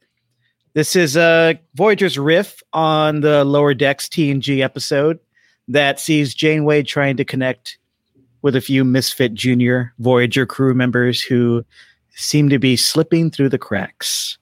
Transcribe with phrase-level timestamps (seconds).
[0.74, 5.20] This is uh, Voyager's riff on the Lower Decks TNG episode
[5.68, 7.78] that sees Janeway trying to connect
[8.42, 11.64] with a few misfit junior Voyager crew members who
[12.16, 14.38] seem to be slipping through the cracks.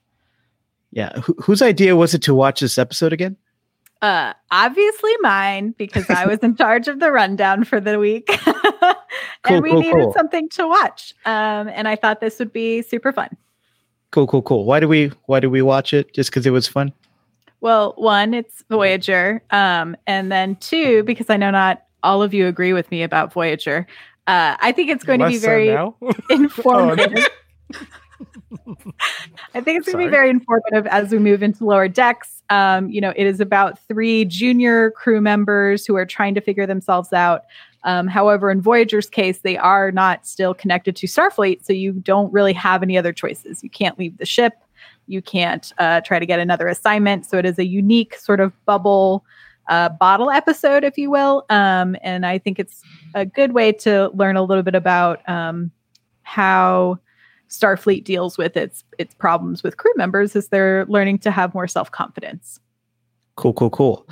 [0.90, 3.36] Yeah, wh- whose idea was it to watch this episode again?
[4.02, 8.26] Uh, obviously mine because I was in charge of the rundown for the week,
[9.44, 10.12] Cool, and we cool, needed cool.
[10.12, 11.14] something to watch.
[11.24, 13.36] Um, and I thought this would be super fun.
[14.10, 14.64] Cool, cool, cool.
[14.64, 16.12] Why do we why do we watch it?
[16.14, 16.92] Just because it was fun?
[17.60, 22.48] Well, one, it's Voyager, um, and then two, because I know not all of you
[22.48, 23.86] agree with me about Voyager.
[24.26, 27.24] Uh, I think it's going to be Less so very informative.
[29.54, 32.42] I think it's going to be very informative as we move into lower decks.
[32.50, 36.66] Um, you know, it is about three junior crew members who are trying to figure
[36.66, 37.42] themselves out.
[37.84, 42.32] Um, however, in Voyager's case, they are not still connected to Starfleet, so you don't
[42.32, 43.62] really have any other choices.
[43.62, 44.54] You can't leave the ship.
[45.06, 47.26] You can't uh, try to get another assignment.
[47.26, 49.24] So it is a unique sort of bubble
[49.68, 51.44] uh, bottle episode, if you will.
[51.50, 52.82] Um, and I think it's
[53.14, 55.70] a good way to learn a little bit about um,
[56.22, 56.98] how
[57.52, 61.68] Starfleet deals with its its problems with crew members as they're learning to have more
[61.68, 62.58] self confidence.
[63.36, 64.08] Cool, cool, cool.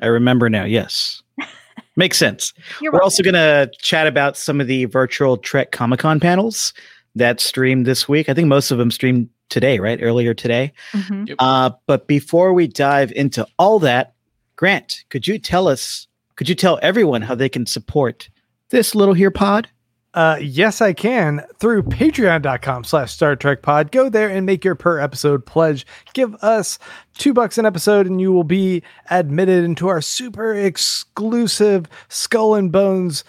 [0.00, 0.64] I remember now.
[0.64, 1.22] Yes.
[1.96, 2.52] Makes sense.
[2.80, 3.04] You're We're welcome.
[3.06, 6.74] also going to chat about some of the virtual Trek Comic Con panels
[7.14, 8.28] that streamed this week.
[8.28, 9.98] I think most of them streamed today, right?
[10.02, 10.72] Earlier today.
[10.92, 11.34] Mhm.
[11.38, 14.12] Uh, but before we dive into all that,
[14.56, 18.28] Grant, could you tell us, could you tell everyone how they can support
[18.70, 19.68] this little here pod?
[20.16, 23.92] Uh, yes, I can through patreon.com slash Star Trek pod.
[23.92, 25.86] Go there and make your per episode pledge.
[26.14, 26.78] Give us
[27.18, 32.72] two bucks an episode and you will be admitted into our super exclusive skull and
[32.72, 33.24] bones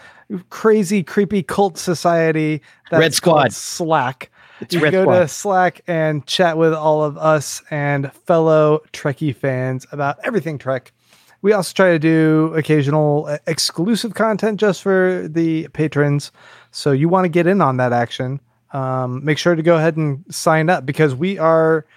[0.49, 3.53] crazy creepy cult society That's Red Squad.
[3.53, 4.31] slack
[4.61, 5.19] It's you can go Squad.
[5.19, 10.93] to slack and chat with all of us and fellow trekkie fans about everything trek
[11.41, 16.31] we also try to do occasional uh, exclusive content just for the patrons.
[16.77, 18.39] So you want to get in on that action.
[18.71, 21.87] Um, make sure to go ahead and sign up because we are,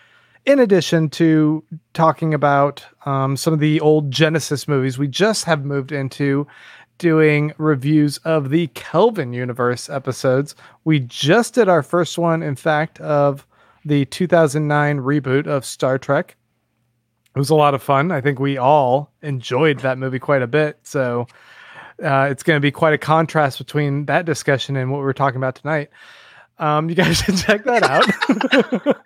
[0.47, 5.67] in addition to talking about um, some of the old Genesis movies, we just have
[5.67, 6.47] moved into
[6.97, 10.55] doing reviews of the Kelvin universe episodes.
[10.85, 13.47] We just did our first one, in fact, of
[13.85, 16.37] the 2009 reboot of Star Trek
[17.35, 18.11] it was a lot of fun.
[18.11, 20.79] I think we all enjoyed that movie quite a bit.
[20.83, 21.29] So
[22.03, 25.37] uh, it's going to be quite a contrast between that discussion and what we're talking
[25.37, 25.91] about tonight.
[26.59, 28.97] Um, you guys should check that out.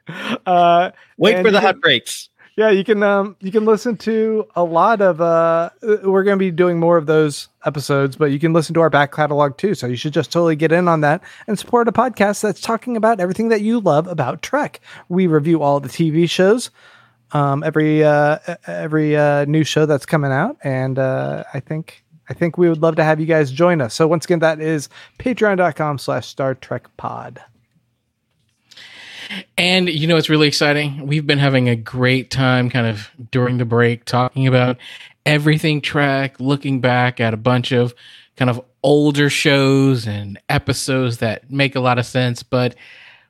[0.46, 2.28] uh, Wait for the hot breaks.
[2.56, 5.20] yeah, you can um, you can listen to a lot of.
[5.20, 8.80] Uh, we're going to be doing more of those episodes, but you can listen to
[8.80, 9.74] our back catalog too.
[9.74, 12.96] So you should just totally get in on that and support a podcast that's talking
[12.96, 14.80] about everything that you love about Trek.
[15.08, 16.70] We review all the TV shows
[17.34, 22.34] um, every uh, every uh, new show that's coming out, and uh, I think I
[22.34, 23.94] think we would love to have you guys join us.
[23.94, 27.42] So once again, that is Patreon.com/slash Star Trek Pod.
[29.56, 31.06] And you know, it's really exciting.
[31.06, 34.78] We've been having a great time kind of during the break talking about
[35.26, 37.94] everything Trek, looking back at a bunch of
[38.36, 42.42] kind of older shows and episodes that make a lot of sense.
[42.42, 42.74] But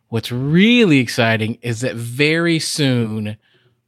[0.09, 3.37] what's really exciting is that very soon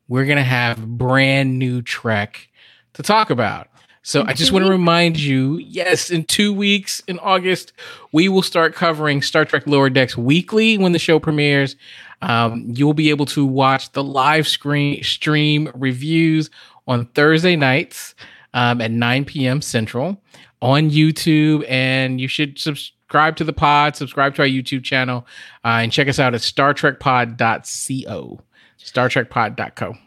[0.09, 2.49] we're going to have brand new Trek
[2.95, 3.69] to talk about.
[4.07, 7.73] So In I just want to remind you, yes, in two weeks in August,
[8.13, 11.75] we will start covering Star Trek Lower Decks weekly when the show premieres.
[12.23, 16.51] Um, you'll be able to watch the live screen stream reviews
[16.87, 18.15] on Thursday nights
[18.55, 19.61] um, at 9 p.m.
[19.61, 20.23] Central
[20.63, 25.27] on YouTube, and you should subscribe to the pod, subscribe to our YouTube channel,
[25.65, 28.41] uh, and check us out at StarTrekPod.co,
[28.79, 29.99] StarTrekPod.co.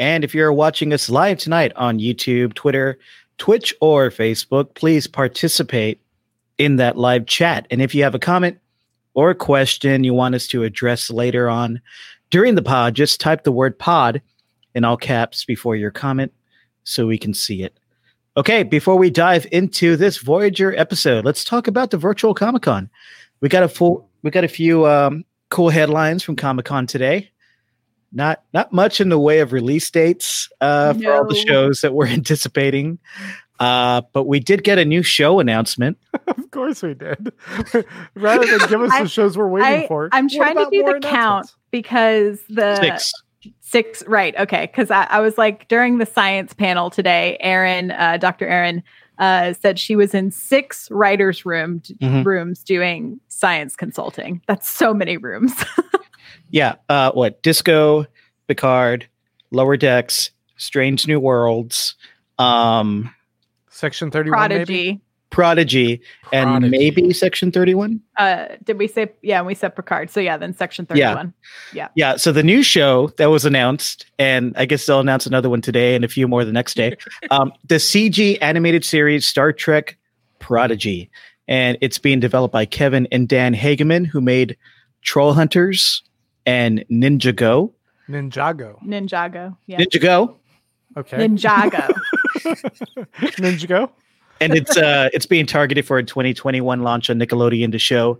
[0.00, 2.98] And if you're watching us live tonight on YouTube, Twitter,
[3.36, 6.00] Twitch, or Facebook, please participate
[6.56, 7.66] in that live chat.
[7.70, 8.58] And if you have a comment
[9.12, 11.82] or a question you want us to address later on
[12.30, 14.22] during the pod, just type the word pod
[14.74, 16.32] in all caps before your comment
[16.84, 17.78] so we can see it.
[18.38, 22.88] Okay, before we dive into this Voyager episode, let's talk about the virtual Comic Con.
[23.42, 27.30] We got a full, we got a few um, cool headlines from Comic Con today.
[28.12, 31.94] Not not much in the way of release dates uh, for all the shows that
[31.94, 32.98] we're anticipating,
[33.60, 35.96] uh, but we did get a new show announcement.
[36.26, 37.32] of course we did.
[38.14, 40.08] Rather than give us I- the shows we're waiting I, for.
[40.10, 43.12] I'm trying to do the count because the Six.
[43.60, 44.36] Six, right?
[44.38, 48.46] Okay, because I, I was like during the science panel today, Erin, uh, Dr.
[48.46, 48.82] Erin,
[49.18, 52.24] uh, said she was in six writers' room Mhm.
[52.24, 54.42] rooms doing science consulting.
[54.46, 55.54] That's so many rooms.
[56.50, 56.76] Yeah.
[56.88, 57.42] Uh, what?
[57.42, 58.06] Disco,
[58.48, 59.06] Picard,
[59.50, 61.94] Lower Decks, Strange New Worlds,
[62.38, 63.14] um,
[63.68, 64.64] Section 31 maybe?
[64.64, 65.00] Prodigy.
[65.30, 66.00] Prodigy,
[66.32, 66.70] and Prodigy.
[66.70, 68.00] maybe Section 31.
[68.16, 69.12] Uh, did we say?
[69.22, 70.10] Yeah, we said Picard.
[70.10, 71.10] So yeah, then Section Yeah.
[71.14, 71.34] Thirty-One.
[71.72, 71.88] Yeah.
[71.94, 72.16] Yeah.
[72.16, 75.94] So the new show that was announced, and I guess they'll announce another one today
[75.94, 76.96] and a few more the next day.
[77.30, 79.96] um, the CG animated series Star Trek
[80.40, 81.08] Prodigy,
[81.46, 84.56] and it's being developed by Kevin and Dan Hageman, who made
[85.06, 86.02] Trollhunters
[86.46, 87.72] and Ninja Go.
[88.08, 88.82] Ninjago.
[88.84, 89.56] Ninjago.
[89.66, 89.78] Yeah.
[89.78, 90.36] Ninja Go,
[90.96, 91.16] Okay.
[91.18, 91.92] Ninjago.
[93.38, 93.90] Ninjago.
[94.40, 97.70] and it's uh it's being targeted for a 2021 launch on Nickelodeon.
[97.72, 98.18] The show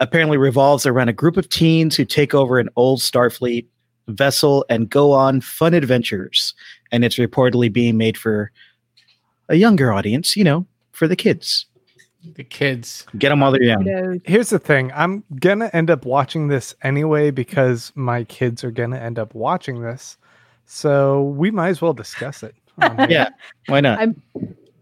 [0.00, 3.66] apparently revolves around a group of teens who take over an old Starfleet
[4.08, 6.54] vessel and go on fun adventures.
[6.90, 8.50] And it's reportedly being made for
[9.48, 11.66] a younger audience, you know, for the kids.
[12.34, 13.06] The kids.
[13.18, 14.20] Get them while they're young.
[14.24, 14.92] Here's the thing.
[14.94, 19.82] I'm gonna end up watching this anyway because my kids are gonna end up watching
[19.82, 20.16] this.
[20.66, 22.54] So we might as well discuss it.
[23.10, 23.28] Yeah,
[23.66, 23.98] why not?
[23.98, 24.16] I'm-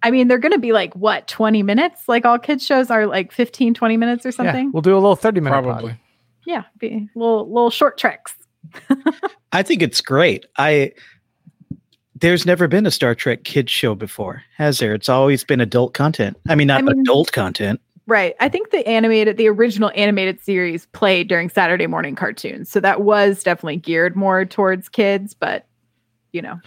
[0.02, 2.08] I mean, they're going to be like what 20 minutes?
[2.08, 4.72] Like all kids shows are like 15, 20 minutes or Yeah, something.
[4.72, 5.90] we'll do a little 30 minute Probably.
[5.90, 5.98] pod.
[6.46, 8.34] Yeah, be little little short treks.
[9.52, 10.46] I think it's great.
[10.56, 10.92] I
[12.20, 14.94] there's never been a Star Trek kids show before, has there?
[14.94, 16.36] It's always been adult content.
[16.48, 17.80] I mean, not I mean- adult content.
[18.06, 18.34] Right.
[18.40, 22.68] I think the animated, the original animated series played during Saturday morning cartoons.
[22.68, 25.66] So that was definitely geared more towards kids, but
[26.32, 26.58] you know,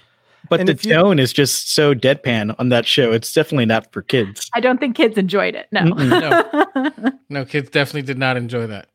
[0.49, 3.11] But And the if you- tone is just so deadpan on that show.
[3.11, 4.49] It's definitely not for kids.
[4.53, 5.67] I don't think kids enjoyed it.
[5.71, 5.83] No.
[5.83, 7.11] no.
[7.29, 8.87] No, kids definitely did not enjoy that.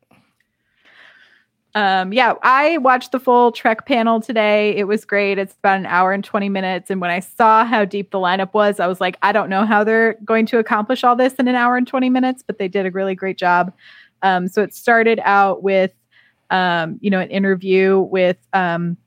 [1.75, 4.75] Um, yeah, I watched the full Trek panel today.
[4.75, 5.37] It was great.
[5.37, 6.89] It's about an hour and 20 minutes.
[6.89, 9.65] And when I saw how deep the lineup was, I was like, I don't know
[9.65, 12.67] how they're going to accomplish all this in an hour and 20 minutes, but they
[12.67, 13.71] did a really great job.
[14.23, 15.91] Um, so it started out with,
[16.49, 18.97] um, you know, an interview with um,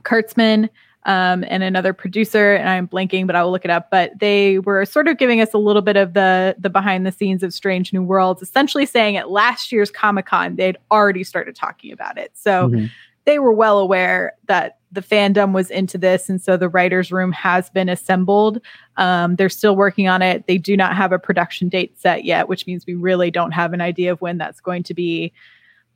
[0.00, 0.68] Kurtzman
[1.06, 3.90] um, and another producer, and I'm blanking, but I will look it up.
[3.90, 7.12] But they were sort of giving us a little bit of the the behind the
[7.12, 11.56] scenes of Strange New Worlds, essentially saying at last year's Comic Con they'd already started
[11.56, 12.32] talking about it.
[12.34, 12.90] So Mhm.
[13.24, 17.30] they were well aware that the fandom was into this, and so the writers' room
[17.32, 18.60] has been assembled.
[18.96, 20.46] Um, they're still working on it.
[20.46, 23.72] They do not have a production date set yet, which means we really don't have
[23.72, 25.32] an idea of when that's going to be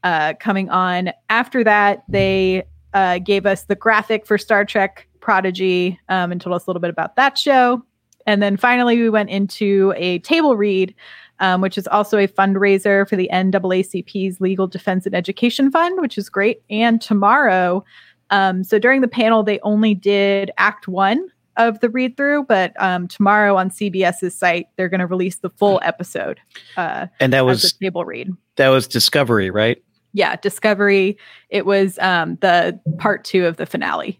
[0.02, 1.10] uh, coming on.
[1.28, 2.64] After that, they
[2.94, 6.80] uh, gave us the graphic for Star Trek Prodigy um, and told us a little
[6.80, 7.84] bit about that show.
[8.26, 10.94] And then finally, we went into a table read,
[11.38, 16.18] um, which is also a fundraiser for the NAACP's Legal Defense and Education Fund, which
[16.18, 16.62] is great.
[16.68, 17.84] And tomorrow,
[18.30, 22.72] um, so during the panel, they only did Act One of the read through, but
[22.80, 26.40] um, tomorrow on CBS's site, they're going to release the full episode
[26.76, 29.82] uh, And that was a table read that was Discovery, right?
[30.12, 31.16] Yeah discovery
[31.50, 34.18] it was um the part two of the finale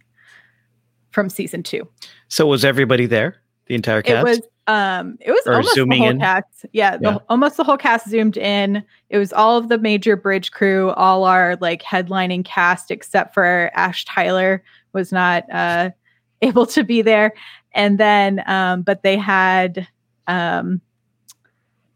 [1.11, 1.89] from season two
[2.29, 3.37] So was everybody there?
[3.67, 4.15] The entire cast?
[4.27, 6.21] it was um it was Or almost the whole in?
[6.21, 10.17] cast yeah, the, almost the whole cast zoomed in it was all of the major
[10.17, 15.91] bridge crew all our like headlining cast except for ash tyler was not uh
[16.43, 17.33] able to be there
[17.73, 19.87] and then um but they had
[20.29, 20.81] um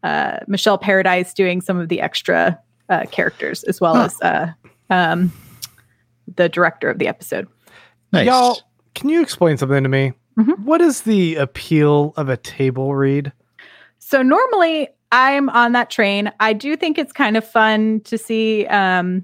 [0.03, 4.05] uh michelle paradise doing some of the extra uh characters as well Huh.
[4.05, 4.47] as uh
[4.89, 5.31] um
[6.35, 7.47] the director of the episode
[8.11, 8.25] nice.
[8.27, 8.59] Y'all,
[8.93, 10.13] can you explain something to me?
[10.39, 10.59] Mhm.
[10.59, 13.31] What is the appeal of a table read?
[13.99, 16.31] So normally I'm on that train.
[16.39, 19.23] I do think it's kind of fun to see um,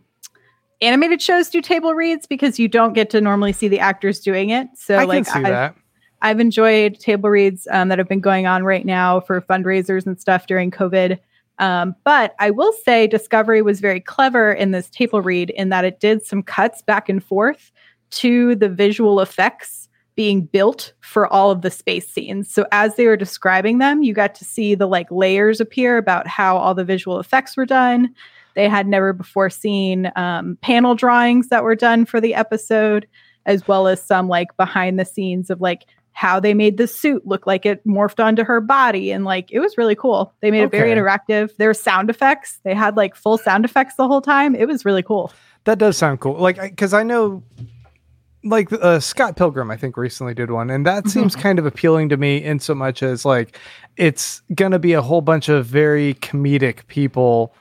[0.82, 4.50] animated shows do table reads because you don't get to normally see the actors doing
[4.52, 4.68] it.
[4.76, 5.76] So I like can see I've, that.
[6.22, 10.20] I've enjoyed table reads um, that have been going on right now for fundraisers and
[10.20, 11.20] stuff during COVID.
[11.62, 15.86] Um, but I will say Discovery was very clever in this table read in that
[15.86, 17.72] it did some cuts back and forth
[18.10, 22.52] to the visual effects being built for all of the space scenes.
[22.54, 26.28] So as they were describing them, you got to see the like layers appear about
[26.28, 28.14] how all the visual effects were done.
[28.56, 33.08] They had never before seen um, panel drawings that were done for the episode,
[33.46, 37.26] as well as some like behind the scenes of like how they made the suit
[37.26, 40.34] look like it morphed onto her body and like it was really cool.
[40.42, 41.56] They made it very interactive.
[41.58, 42.60] There were sound effects.
[42.64, 44.54] They had like full sound effects the whole time.
[44.56, 45.32] It was really cool.
[45.64, 46.36] That does sound cool.
[46.36, 47.44] Like, because I know,
[48.44, 52.10] like uh, Scott Pilgrim, I think recently did one, and that seems kind of appealing
[52.10, 53.58] to me in so much as like
[53.98, 57.54] it's gonna be a whole bunch of very comedic people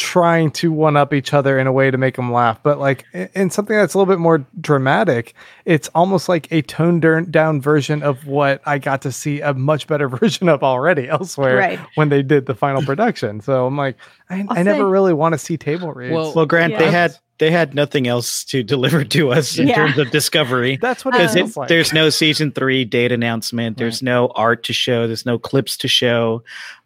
[0.00, 2.60] trying to one up each other in a way to make them laugh.
[2.62, 7.02] But like in something that's a little bit more dramatic, it's almost like a toned
[7.30, 11.56] down version of what I got to see a much better version of already elsewhere
[11.56, 11.78] Right.
[11.96, 13.40] when they did the final production.
[13.40, 13.96] So I'm like,
[14.30, 16.14] I, I'll never say- really want to see table reads.
[16.14, 19.74] Well- Well, Grant, they had they had nothing else to deliver to us in Yeah.
[19.76, 20.76] terms of discovery.
[20.80, 21.68] that's what it Because feels like.
[21.68, 23.78] there's no season three date announcement.
[23.78, 25.06] There's no art to show.
[25.06, 26.42] There's no clips to show.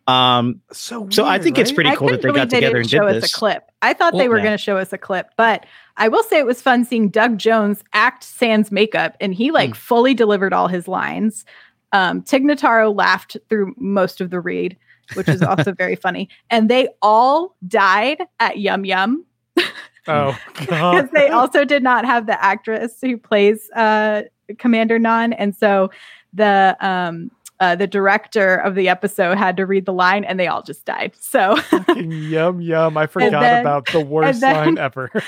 [0.06, 2.82] Um, so so I weird, think it's pretty cool that couldn't they got they together
[2.82, 3.32] didn't and show did us this.
[3.32, 3.70] a clip.
[3.82, 4.44] I thought they Well, were yeah.
[4.44, 5.64] going to show us a clip, but
[5.96, 9.74] I will say it was fun seeing Doug Jones act Sans makeup, and he like
[9.74, 11.44] fully delivered all his lines.
[11.92, 14.76] Um, Tig Notaro laughed through most of the read,
[15.14, 19.24] which is also very funny, and they all died at Yum Yum
[20.06, 24.22] Oh because they also did not have the actress who plays uh,
[24.58, 25.90] Commander Nhan, and so
[26.34, 27.30] the um,
[27.60, 30.84] uh, the director of the episode had to read the line, and they all just
[30.84, 31.12] died.
[31.18, 31.56] So.
[31.96, 32.96] yum yum.
[32.96, 35.10] I forgot then- about the worst then- line ever.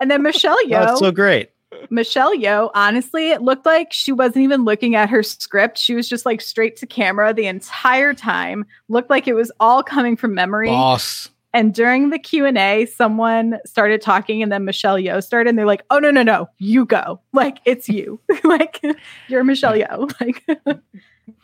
[0.00, 1.50] And then Michelle Yeoh, That's so great.
[1.90, 5.76] Michelle Yeoh, honestly, it looked like she wasn't even looking at her script.
[5.76, 8.64] She was just like straight to camera the entire time.
[8.88, 10.68] Looked like it was all coming from memory.
[10.68, 11.28] Boss.
[11.52, 15.58] And during the Q and A, someone started talking, and then Michelle Yeoh started, and
[15.58, 17.20] they're like, "Oh no, no, no, you go!
[17.32, 18.20] Like it's you!
[18.44, 18.80] like
[19.28, 20.12] you're Michelle Yeoh!
[20.20, 20.44] Like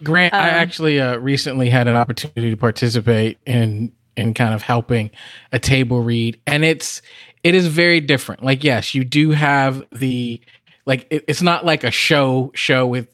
[0.02, 4.62] Grant, I Um, actually uh, recently had an opportunity to participate in in kind of
[4.62, 5.10] helping
[5.52, 7.02] a table read, and it's
[7.42, 8.42] it is very different.
[8.42, 10.40] Like, yes, you do have the
[10.86, 13.08] like it, it's not like a show show with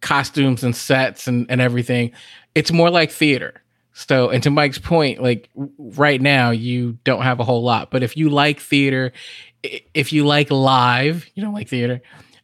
[0.00, 2.12] costumes and sets and and everything.
[2.54, 3.62] It's more like theater.
[3.94, 7.90] So, and to Mike's point, like right now, you don't have a whole lot.
[7.90, 9.12] But if you like theater,
[9.62, 12.00] if you like live, you don't like theater.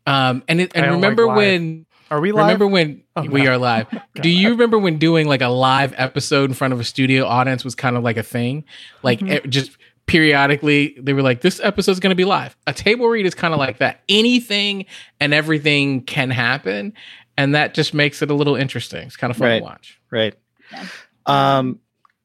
[0.07, 2.45] Um, and it, and don't like remember when Are we live?
[2.47, 3.53] Remember when Oh, we no.
[3.53, 3.87] are live?
[4.23, 7.65] Do you remember when doing like a live episode in front of a studio audience
[7.65, 8.65] was kind of like a thing?
[9.03, 9.31] Like Mhm.
[9.31, 13.27] it just periodically they were like, "This episode's going to be live." A table read
[13.27, 14.01] is kind of like that.
[14.09, 14.87] Anything
[15.21, 16.95] and everything can happen,
[17.37, 19.07] and that just makes it a little interesting.
[19.07, 19.59] It's kind of fun Right.
[19.59, 20.01] to watch.
[20.11, 20.35] Right.
[20.73, 20.85] Yeah.
[21.27, 21.79] Um,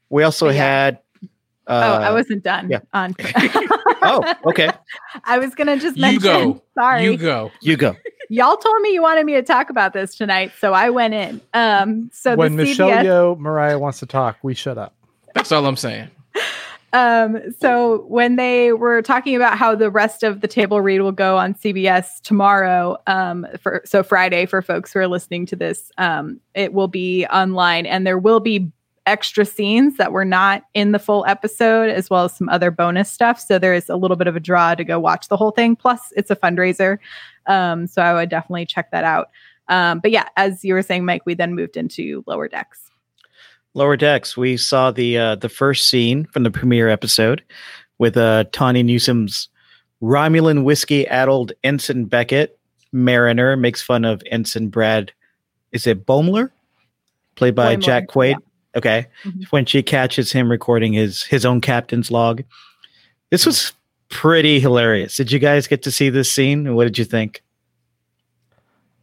[0.10, 0.54] we also yeah.
[0.54, 1.00] had.
[1.68, 2.70] Uh, oh, I wasn't done.
[2.70, 2.80] yeah.
[2.94, 3.16] On.
[4.06, 4.70] Oh, okay.
[5.24, 6.22] I was gonna just You mention.
[6.22, 6.62] go.
[6.78, 7.52] Sorry, You go.
[7.62, 7.96] You go.
[8.30, 11.40] y'all told me you wanted me to talk about this tonight, so I went in.
[11.54, 14.94] Um, so when the Michelle CBS, Yeoh Mariah wants to talk, we shut up.
[15.34, 16.10] That's all I'm saying.
[16.92, 21.14] um, so when they were talking about how the rest of the table read will
[21.14, 25.92] go on CBS tomorrow, um, for so Friday for folks who are listening to this,
[25.98, 28.70] um, it will be online, and there will be
[29.06, 33.10] extra scenes that were not in the full episode, as well as some other bonus
[33.10, 33.40] stuff.
[33.40, 35.76] So there is a little bit of a draw to go watch the whole thing.
[35.76, 36.98] Plus, it's a fundraiser,
[37.48, 39.30] um, so I would definitely check that out.
[39.68, 42.90] Um, but yeah, as you were saying, Mike, we then moved into lower decks.
[43.74, 44.38] Lower decks.
[44.38, 47.44] We saw the uh, the first scene from the premiere episode
[47.98, 49.50] with uh, Tawny Newsome's
[50.02, 52.60] Romulan whiskey addled Ensign Beckett.
[52.92, 55.12] Mariner makes fun of Ensign Brad.
[55.72, 56.52] Is it Boimler?
[57.36, 58.36] Played by Boimler, Jack Quaid.
[58.76, 59.08] Okay.
[59.24, 59.46] Mhm.
[59.52, 62.44] When she catches him recording his his own captain's log.
[63.30, 63.74] This was
[64.10, 65.18] pretty hilarious.
[65.18, 66.76] Did you guys get to see this scene?
[66.76, 67.44] What did you think?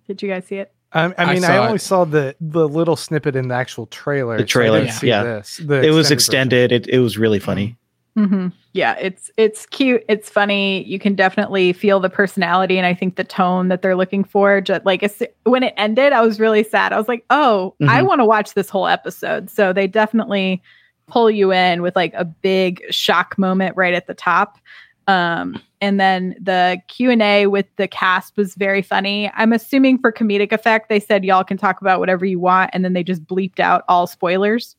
[0.06, 0.72] Did you guys see it?
[0.92, 1.80] I, I I mean, I, saw only it.
[1.80, 4.36] saw the the little snippet in the actual trailer.
[4.36, 5.22] The so I trailer, didn't see yeah.
[5.22, 5.58] this.
[5.58, 6.74] The it was extended version.
[6.74, 6.88] extended.
[6.88, 7.76] It, it was really funny.
[8.16, 10.04] Hmm Yeah, it's it's cute.
[10.08, 10.84] It's funny.
[10.84, 14.60] You can definitely feel the personality and I think the tone that they're looking for.
[14.60, 15.02] Just like
[15.44, 16.92] when it ended, I was really sad.
[16.92, 18.06] I was like, oh, I Mhm.
[18.06, 19.48] want to watch this whole episode.
[19.50, 20.60] So they definitely
[21.06, 24.58] pull you in with like a big shock moment right at the top.
[25.08, 29.30] Um, and then the Q and A with the cast was very funny.
[29.34, 32.84] I'm assuming for comedic effect, they said y'all can talk about whatever you want, and
[32.84, 34.76] then they just bleeped out all spoilers,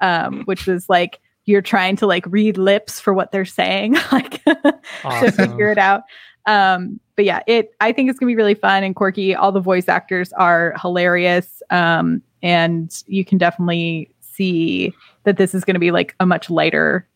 [0.00, 4.42] um, which was like you're trying to like read lips for what they're saying, like
[4.44, 5.32] to Awesome.
[5.32, 6.02] figure it out.
[6.46, 9.34] Um, but yeah, it I think it's gonna be really fun and quirky.
[9.34, 14.92] All the voice actors are hilarious, um, and you can definitely see
[15.24, 17.08] that this is going to be like a much lighter,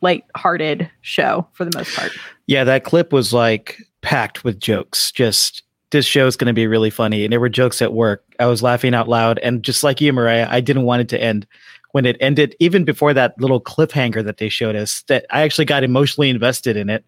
[0.00, 2.12] light-hearted show for the most part.
[2.46, 5.10] Yeah, that clip was like packed with jokes.
[5.12, 8.24] Just this show is going to be really funny, and there were jokes at work.
[8.38, 11.20] I was laughing out loud, and just like you, Mariah, I didn't want it to
[11.22, 11.46] end.
[11.98, 15.64] When it ended, even before that little cliffhanger that they showed us, that I actually
[15.64, 17.04] got emotionally invested in it,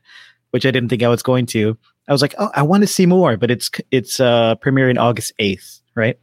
[0.50, 1.78] which I didn't think I was going to.
[2.09, 5.32] I was like, oh, I want to see more, but it's it's uh, premiering August
[5.38, 6.18] eighth, right?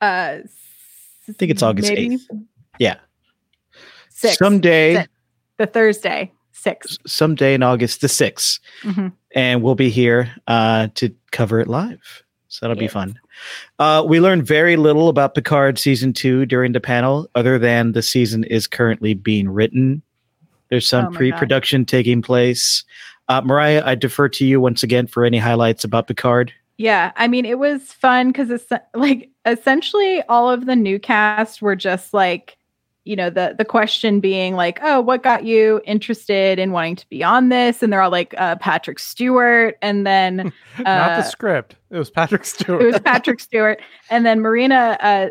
[0.00, 0.38] Uh,
[1.28, 2.22] I think it's August 8th.
[2.78, 2.96] Yeah.
[4.08, 4.38] Six.
[4.38, 5.08] Someday, Six.
[5.58, 6.96] the Thursday, six.
[7.06, 8.60] someday in August the 6th.
[8.82, 9.12] Mhm.
[9.34, 12.22] And we'll be here uh, to cover it live.
[12.56, 13.20] So that'll be fun.
[13.78, 18.00] Uh, we learned very little about Picard season two during the panel, other than the
[18.00, 20.00] season is currently being written.
[20.70, 21.16] There's Oh some my God.
[21.18, 22.82] pre production taking place.
[23.28, 26.50] Uh, Mariah, I defer to you once again for any highlights about Picard.
[26.78, 31.60] Yeah, I mean, it was fun because it's like essentially all of the new cast
[31.60, 32.56] were just like,
[33.06, 37.08] you know, the the question being like, oh, what got you interested in wanting to
[37.08, 37.82] be on this?
[37.82, 40.36] And they're all like, uh, Patrick Stewart, and then
[40.78, 41.76] Not the Uh, script.
[41.90, 42.82] It was Patrick Stewart.
[42.82, 45.28] it was Patrick Stewart, and then Marina uh,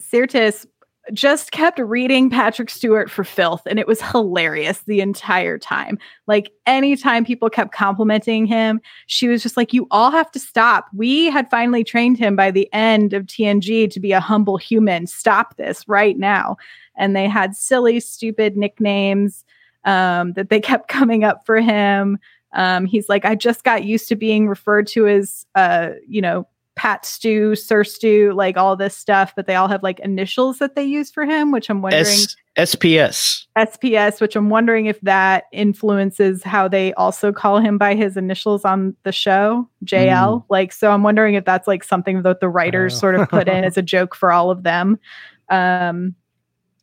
[0.00, 0.66] Sirtis
[1.12, 5.98] just kept reading Patrick Stewart for filth, and it was hilarious the entire time.
[6.26, 10.86] Like anytime people kept complimenting him, she was just like, "You all have to stop.
[10.94, 15.06] We had finally trained him by the end of TNG to be a humble human.
[15.06, 16.56] Stop this right now."
[16.96, 19.44] And they had silly, stupid nicknames
[19.84, 22.18] um, that they kept coming up for him.
[22.54, 26.48] Um, he's like, I just got used to being referred to as, uh, you know,
[26.78, 30.76] Pat Stew, Sir Stew, like all this stuff, but they all have like initials that
[30.76, 33.46] they use for him, which I'm wondering S- SPS.
[33.56, 38.64] SPS, which I'm wondering if that influences how they also call him by his initials
[38.64, 40.44] on the show, JL.
[40.50, 42.98] Like, so I'm wondering if that's like something that the writers Oh.
[42.98, 45.00] sort of put in as a joke for all of them.
[45.48, 46.14] Um,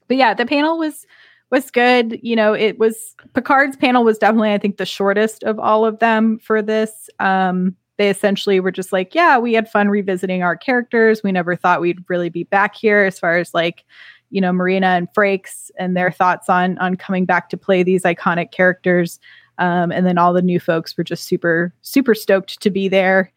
[0.10, 1.06] but yeah, the panel was
[1.52, 2.20] was good.
[2.22, 6.00] You know, it was Picard's panel was definitely, I think, the shortest of all of
[6.00, 7.10] them for this.
[7.20, 11.22] Um, they essentially were just like, yeah, we had fun revisiting our characters.
[11.24, 13.86] We never thought we'd really be back here as far as like,
[14.32, 18.04] you know, Marina and Frakes and their thoughts on on coming back to play these
[18.04, 19.20] iconic characters.
[19.58, 23.32] Um, and then all the new folks were just super, super stoked to be there.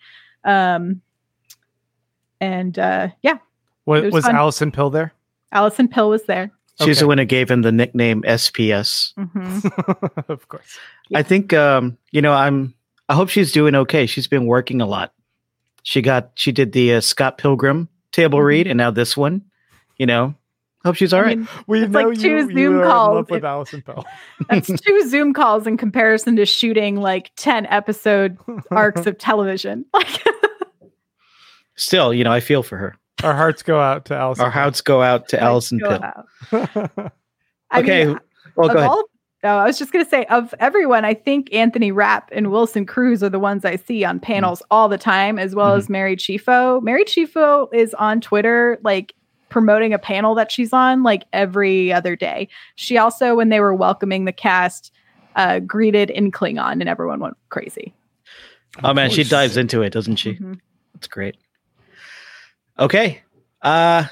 [0.44, 1.00] Um,
[2.40, 3.38] and uh, yeah,
[3.86, 4.34] was it was was.
[4.34, 5.12] Allison Pill there?
[5.52, 6.50] Allison Pill was there.
[6.80, 7.00] She's Okay.
[7.00, 9.12] the one who gave him the nickname SPS.
[9.14, 10.28] Mhm.
[10.28, 10.78] of course.
[11.14, 12.74] I think um, you know, I'm
[13.08, 14.06] I hope she's doing okay.
[14.06, 15.12] She's been working a lot.
[15.82, 18.44] She got she did the uh, Scott Pilgrim table Mhm.
[18.44, 19.42] read and now this one.
[19.96, 20.34] You know,
[20.84, 21.38] hope she's all I right.
[21.38, 23.14] mean, We It's know like two you, Zoom you are in calls.
[23.16, 24.04] love with If- Allison Pill.
[24.50, 28.36] that's two Zoom calls in comparison to shooting like 10 episode
[28.70, 29.84] arcs of television.
[29.94, 30.22] Like,
[31.76, 32.96] Still, you know, I feel for her.
[33.22, 34.44] Our hearts go out to Allison.
[34.44, 36.02] Our hearts go out to Allison go Pill.
[36.02, 36.26] out.
[36.50, 37.10] Pill.
[37.70, 38.18] I okay, mean,
[38.56, 38.90] well, go ahead.
[38.90, 39.04] all,
[39.44, 42.84] no, I was just going to say, of everyone, I think Anthony Rapp and Wilson
[42.86, 45.78] Cruz are the ones I see on panels all the time, as well Mhm.
[45.78, 46.82] as Mary Chieffo.
[46.82, 49.14] Mary Chieffo is on Twitter, like
[49.48, 52.48] promoting a panel that she's on like every other day.
[52.74, 54.92] She also, when they were welcoming the cast,
[55.36, 57.94] uh, greeted in Klingon, and everyone went crazy.
[58.82, 60.34] Oh man, she dives into it, doesn't she?
[60.34, 60.58] Mhm.
[60.94, 61.36] That's great.
[62.78, 63.22] Okay.
[63.62, 64.04] Uh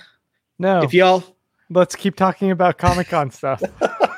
[0.59, 1.23] no, if y'all
[1.71, 3.63] let's keep talking about Comic Con stuff.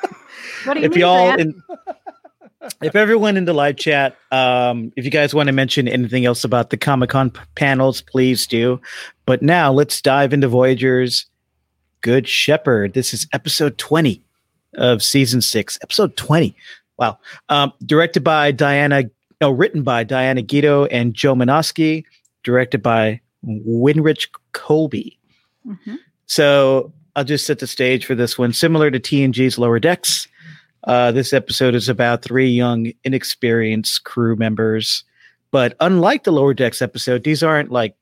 [0.65, 1.63] What do you if mean, y'all in,
[2.83, 6.45] if everyone in the live chat um if you guys want to mention anything else
[6.45, 8.81] about the comic-con p- panels please do.
[9.27, 11.27] But now let's dive into voyager's
[12.01, 12.95] good shepherd.
[12.95, 14.23] This is episode 20
[14.75, 16.55] of season 6 episode 20
[16.99, 17.19] wow.
[17.49, 19.05] Um directed by diana
[19.41, 22.05] no written by dianna gitto and joe Menosky,
[22.43, 25.17] directed by winrich kolbe
[25.67, 25.99] Mhm.
[26.27, 28.53] so I'll just set the stage for this one.
[28.53, 30.29] Similar to TNG's Lower Decks,
[30.85, 35.05] uh, this episode is about three young, inexperienced crew members.
[35.51, 37.97] But unlike the Lower Decks episode, these aren't like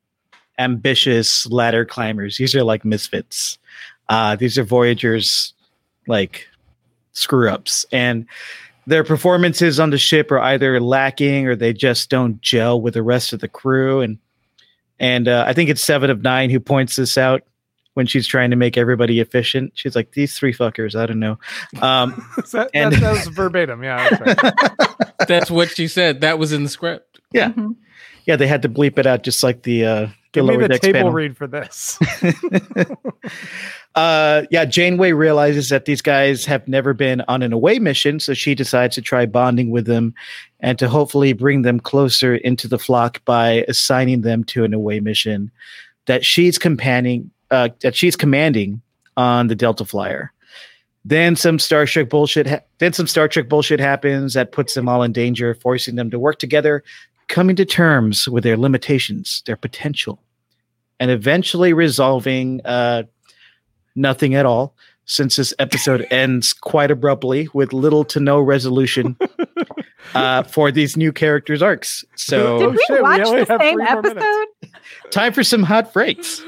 [0.59, 2.37] ambitious ladder climbers.
[2.39, 3.59] These are like misfits.
[4.09, 5.53] Uh, these are Voyagers,
[6.07, 6.47] like
[7.13, 7.87] screw ups.
[7.93, 8.27] And
[8.87, 13.03] their performances on the ship are either lacking or they just don't gel with the
[13.03, 14.01] rest of the crew.
[14.01, 14.19] And
[14.99, 17.43] and uh, I think it's Seven of Nine who points this out
[17.97, 19.73] when she's trying to make everybody efficient.
[19.75, 21.39] She's like, these three fuckers, I don't know.
[21.81, 23.83] Um, that, And- that, that was verbatim.
[23.83, 24.53] Yeah, that's right.
[25.29, 26.21] That's what she said.
[26.21, 27.21] That was in the script.
[27.33, 27.49] Yeah.
[27.53, 27.75] Mhm.
[28.27, 30.69] yeah, they had to bleep it out just like the uh the Give me lower
[30.69, 31.13] the table panel.
[31.13, 31.99] read for this.
[33.95, 38.35] uh yeah, Janeway realizes that these guys have never been on an away mission, so
[38.35, 40.15] she decides to try bonding with them
[40.61, 45.01] and to hopefully bring them closer into the flock by assigning them to an away
[45.01, 45.51] mission
[46.07, 48.81] that she's companion uh that she's commanding
[49.17, 50.33] on the Delta Flyer.
[51.05, 52.47] Then some Star Trek bullshit.
[52.49, 56.11] Ha- then some Star Trek bullshit happens that puts them all in danger, forcing them
[56.11, 56.83] to work together,
[57.29, 60.21] coming to terms with their limitations, their potential,
[60.99, 63.05] and eventually resolving uh,
[63.95, 64.75] nothing at all.
[65.09, 69.17] Since this episode ends quite abruptly with little to no resolution
[70.17, 72.01] uh, for these new characters' arcs.
[72.17, 74.25] Did So Oh, we shit, we watch only the same three more minutes.
[74.25, 75.11] episode?
[75.13, 76.43] time for some hot breaks.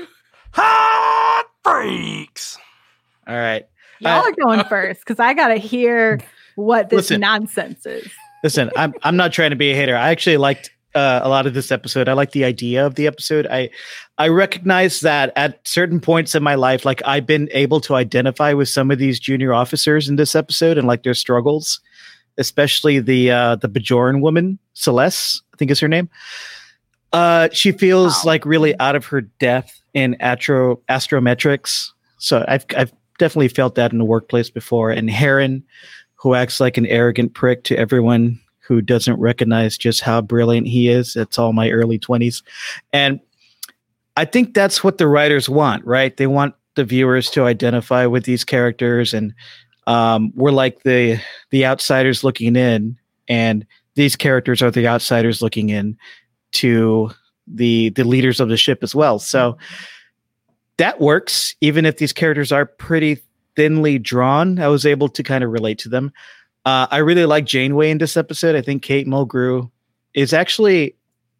[0.53, 2.59] Hot freaks.
[3.27, 3.67] All right.
[4.01, 6.21] Y'all Uh, are going first because I gotta hear
[6.57, 7.21] what this Listen.
[7.21, 8.11] nonsense is.
[8.45, 9.97] Listen, I'm I'm not trying to be a hater.
[9.97, 12.09] I actually liked uh, a lot of this episode.
[12.09, 13.47] I like the idea of the episode.
[13.51, 13.71] I
[14.17, 18.53] I recognize that at certain points in my life, like I've been able to identify
[18.53, 21.81] with some of these junior officers in this episode and like their struggles,
[22.39, 26.09] especially the uh, the Bajoran woman, Celeste, I think is her name.
[27.13, 28.33] Uh, she feels Wow.
[28.33, 31.91] like really out of her depth in astro astrometrics.
[32.19, 34.91] So I've I've definitely felt that in the workplace before.
[34.91, 35.63] And Harren,
[36.15, 40.89] who acts like an arrogant prick to everyone who doesn't recognize just how brilliant he
[40.89, 41.15] is.
[41.15, 42.43] That's all my early 20s.
[42.93, 43.19] And
[44.17, 46.17] I think that's what the writers want, right?
[46.17, 49.35] They want the viewers to identify with these characters and
[49.89, 51.19] um, we're like the
[51.51, 55.97] the outsiders looking in and these characters are the outsiders looking in
[56.53, 57.11] to
[57.53, 59.19] the the leaders of the ship as well.
[59.19, 59.59] So
[60.77, 63.21] that works even if these characters are pretty
[63.57, 64.59] thinly drawn.
[64.59, 66.13] I was able to kind of relate to them.
[66.65, 68.55] Uh, I really like Janeway in this episode.
[68.55, 69.71] I think Kate Mulgrew
[70.15, 70.97] is actually,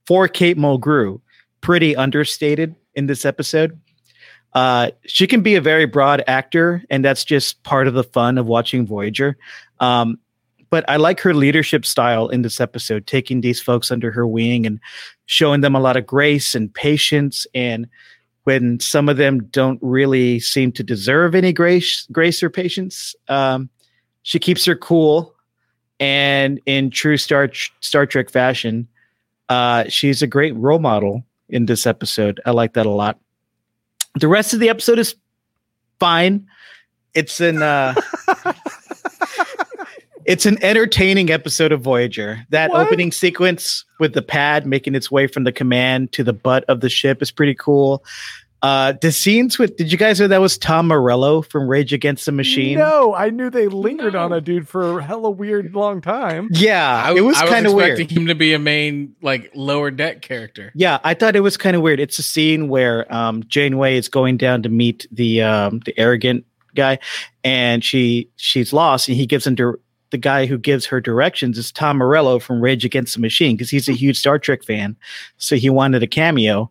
[0.07, 1.21] for Kate Mulgrew,
[1.61, 3.79] pretty understated in this episode.
[4.55, 8.39] Uh, she can be a very broad actor, and that's just part of the fun
[8.39, 9.37] of watching Voyager.
[9.81, 10.19] Um,
[10.71, 14.67] but I like her leadership style in this episode, taking these folks under her wing
[14.67, 14.81] and
[15.27, 17.47] showing them a lot of grace and patience.
[17.55, 17.87] And
[18.45, 23.69] when some of them don't really seem to deserve any grace, grace or patience, um,
[24.23, 25.35] she keeps her cool.
[26.01, 27.51] And in true Star
[27.81, 28.87] Star Trek fashion,
[29.49, 32.41] uh, she's a great role model in this episode.
[32.47, 33.19] I like that a lot.
[34.15, 35.15] The rest of the episode is
[35.99, 36.47] fine.
[37.15, 37.95] It's in uh,
[40.29, 42.47] it's an entertaining episode of Voyager.
[42.51, 42.87] That What?
[42.87, 46.81] opening sequence with the pad making its way from the command to the butt of
[46.81, 48.05] the ship is pretty cool.
[48.61, 52.27] Uh, the scenes with did you guys know that was Tom Morello from Rage Against
[52.27, 52.77] the Machine?
[52.77, 56.49] No, I knew they lingered on a dude for a hella weird long time.
[56.51, 57.91] Yeah, I, it was I kind of weird.
[57.91, 60.73] expecting him to be a main like lower deck character.
[60.75, 62.01] Yeah, I thought it was kind of weird.
[62.01, 66.45] It's a scene where um, Janeway is going down to meet the um, the arrogant
[66.75, 66.99] guy,
[67.45, 69.79] and she she's lost, and he gives him dir-
[70.11, 73.71] the guy who gives her directions is Tom Morello from Rage Against the Machine because
[73.71, 74.97] he's a huge Star Trek fan,
[75.37, 76.71] so he wanted a cameo.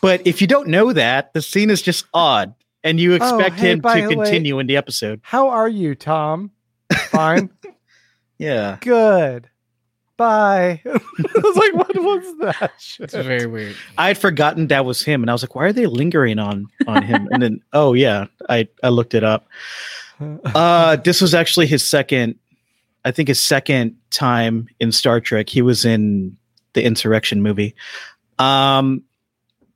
[0.00, 3.72] But if you don't know that, the scene is just odd, and you expect hey,
[3.72, 5.20] him to the way- continue in the episode.
[5.22, 6.50] How are you, Tom?
[7.10, 7.50] Fine.
[8.38, 9.50] Yeah, Good.
[10.16, 10.80] Bye.
[10.86, 11.00] I
[11.34, 12.72] was like, what was that?
[13.00, 13.76] It's very weird.
[13.98, 16.66] I had forgotten that was him, and I was like, "Why are they lingering on
[16.86, 19.46] on him?" and then, oh yeah, I I looked it up.
[20.54, 22.34] Uh, this was actually his second,
[23.04, 25.48] I think his second time in Star Trek.
[25.48, 26.36] He was in
[26.74, 27.74] the Insurrection movie.
[28.38, 29.02] Um,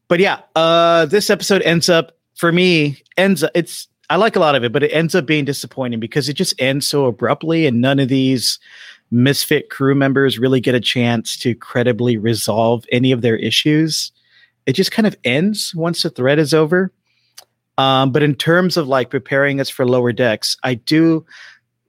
[0.09, 4.41] but yeah, uh, this episode ends up for me ends up it's I like a
[4.41, 7.67] lot of it, but it ends up being disappointing because it just ends so abruptly,
[7.67, 8.59] and none of these
[9.11, 14.13] misfit crew members really get a chance to credibly resolve any of their issues.
[14.67, 16.93] It just kind of ends once the thread is over.
[17.77, 21.25] Um, but in terms of like preparing us for lower decks, I do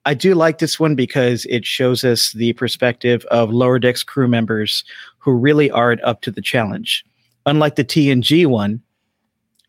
[0.05, 4.27] I do like this one because it shows us the perspective of lower decks crew
[4.27, 4.83] members
[5.17, 7.03] who really aren't up to the challenge.
[7.47, 8.81] Unlike the TNG one,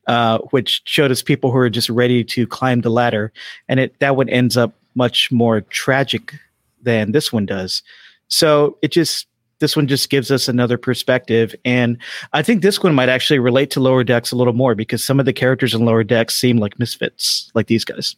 [0.07, 3.33] uh, which showed us people who are just ready to climb the ladder,
[3.68, 6.35] and it that one ends up much more tragic
[6.83, 7.83] than this one does.
[8.29, 9.27] So it just
[9.59, 11.99] this one just gives us another perspective, and
[12.33, 15.18] I think this one might actually relate to lower decks a little more because some
[15.18, 18.16] of the characters in lower decks seem like misfits, like these guys.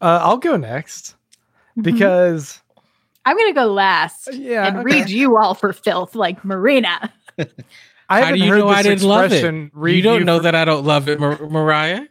[0.00, 1.14] Uh, I'll go next
[1.78, 1.82] Mhm.
[1.82, 2.60] because
[3.24, 4.84] I'm gonna go last yeah, and okay.
[4.84, 7.12] read you all for filth like Marina.
[8.08, 9.34] I haven't do you heard know I this didn't love it?
[9.36, 12.06] expression, read You don't know for- that I don't love it, Mar- Mariah.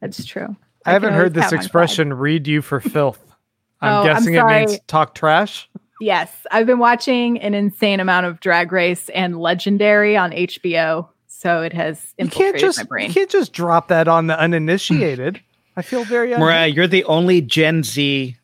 [0.00, 0.56] That's true.
[0.84, 3.18] I haven't heard this expression "read you for filth."
[3.80, 5.68] I'm Oh, I'm guessing it means talk trash.
[6.00, 11.62] Yes, I've been watching an insane amount of Drag Race and Legendary on HBO, so
[11.62, 15.40] it has You can't just my you can't just drop that on the uninitiated.
[15.76, 18.36] I feel very Mariah, you're the only Gen Z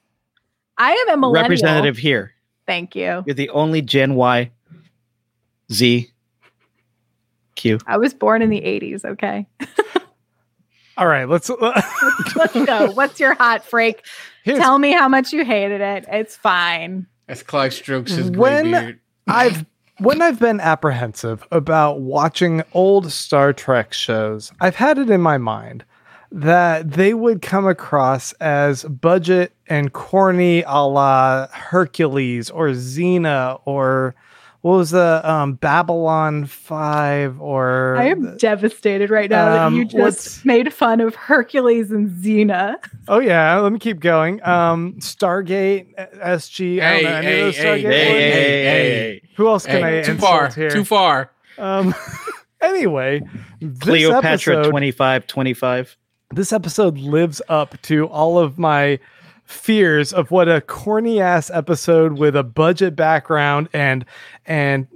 [0.76, 1.42] I am a millennial.
[1.42, 2.32] representative here.
[2.66, 3.22] Thank you.
[3.26, 4.50] You're the only Gen Y,
[5.72, 6.10] Z,
[7.56, 7.78] Q.
[7.86, 9.04] I was born in the 80s.
[9.04, 9.46] Okay,
[10.96, 11.48] All right, let's.
[11.50, 11.80] Uh,
[12.36, 12.90] let's go.
[12.92, 14.04] What's your hot freak?
[14.44, 16.04] Here's, Tell me how much you hated it.
[16.10, 17.06] It's fine.
[17.28, 19.00] As Clive strokes his gray When- beard.
[19.26, 19.66] I've
[19.98, 25.38] when I've been apprehensive about watching old Star Trek shows, I've had it in my
[25.38, 25.84] mind
[26.30, 34.14] that they would come across as budget and corny a la Hercules or Xena or
[34.62, 39.84] what was the um Babylon Five or I am devastated right now that Um, you
[39.84, 42.76] just made fun of Hercules and Xena.
[43.08, 44.42] oh yeah, let me keep going.
[44.44, 46.82] Um, Stargate, SG.
[46.82, 48.90] I don't Hey, know any of hey, those hey, Stargate Hey, hey, hey, hey, hey.
[48.90, 49.22] hey.
[49.36, 50.70] Who else can Hey, I too far, here?
[50.70, 51.30] too far.
[51.56, 51.94] Um,
[52.60, 53.22] anyway,
[53.60, 55.96] this Cleopatra episode, 25 25.
[56.34, 58.98] This episode lives up to all of my
[59.44, 64.04] fears of what a corny ass episode with a budget background and
[64.44, 64.86] and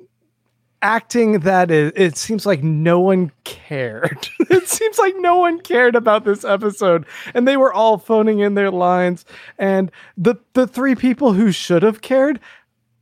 [0.83, 4.29] acting that is it seems like no one cared.
[4.51, 8.55] It seems like no one cared about this episode and they were all phoning in
[8.55, 9.25] their lines
[9.59, 12.39] and the the three people who should have cared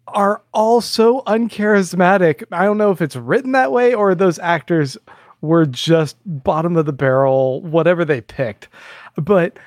[0.06, 2.44] are all so uncharismatic.
[2.52, 4.96] I don't know if it's written that way or those actors
[5.40, 8.68] were just bottom of the barrel whatever they picked
[9.16, 9.58] but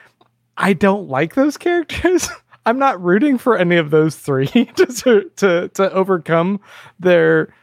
[0.58, 2.30] I don't like those characters.
[2.66, 6.62] I'm not rooting for any of those three to to to overcome
[7.00, 7.54] their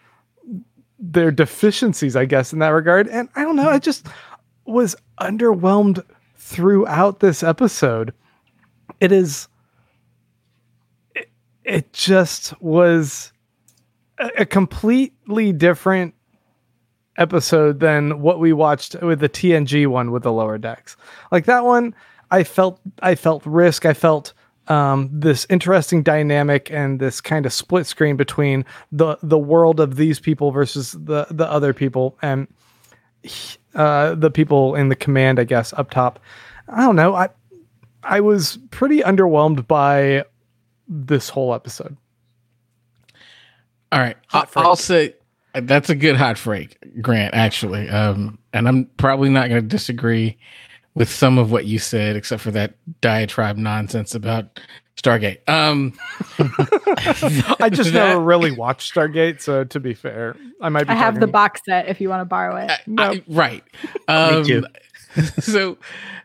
[0.98, 3.08] their deficiencies, I guess, in that regard.
[3.08, 4.06] And I don't know, I just
[4.66, 6.04] was underwhelmed
[6.36, 8.12] throughout this episode.
[9.00, 9.48] It is
[11.14, 11.30] it,
[11.64, 13.32] it just was
[14.18, 16.14] a, a completely different
[17.20, 20.96] episode than what we watched with the TNG one with the lower decks.
[21.30, 21.94] Like that one,
[22.30, 23.86] I felt I felt risk.
[23.86, 24.32] I felt
[24.68, 29.96] um, this interesting dynamic and this kind of split screen between the the world of
[29.96, 32.48] these people versus the the other people and
[33.74, 36.18] uh, the people in the command, I guess, up top.
[36.68, 37.14] I don't know.
[37.14, 37.28] I
[38.02, 40.24] I was pretty underwhelmed by
[40.88, 41.96] this whole episode.
[43.92, 45.14] All right, Hot I- I'll say
[45.54, 47.34] that's a good hot freak, Grant.
[47.34, 50.38] Actually, um, and I'm probably not going to disagree
[50.94, 54.58] with some of what you said, except for that diatribe nonsense about
[54.96, 55.38] Stargate.
[55.48, 55.92] Um,
[57.60, 60.90] I just that- never really watched Stargate, so to be fair, I might be.
[60.90, 62.70] I have the talking- box set if you want to borrow it.
[62.70, 63.02] I- No.
[63.12, 63.64] I- right.
[64.08, 64.64] Um, too.
[65.40, 65.78] so,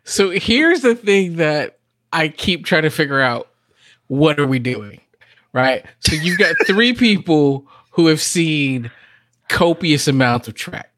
[0.04, 1.80] so here's the thing that
[2.12, 3.48] I keep trying to figure out:
[4.08, 5.00] what are we doing?
[5.54, 5.86] Right.
[6.00, 8.92] So you've got three people who have seen
[9.50, 10.92] copious amounts of Trek.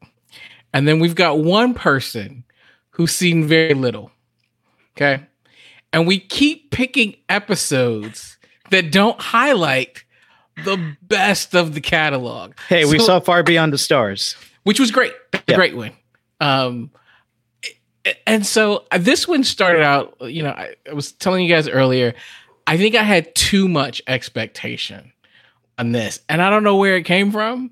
[0.72, 2.44] and then we've got one person
[2.90, 4.10] who's seen very little.
[4.96, 5.22] Okay,
[5.92, 8.36] and we keep picking episodes
[8.70, 10.04] that don't highlight
[10.64, 14.34] the best of the catalog Hey, we saw Far Beyond the Stars.
[14.64, 15.54] which was great, a Yeah.
[15.56, 15.92] great one.
[16.40, 16.90] Um,
[18.26, 20.16] and so uh, this one started out.
[20.20, 22.14] You know, I, I was telling you guys earlier.
[22.66, 25.12] I think I had too much expectation
[25.78, 27.70] on this, and I don't know where it came from.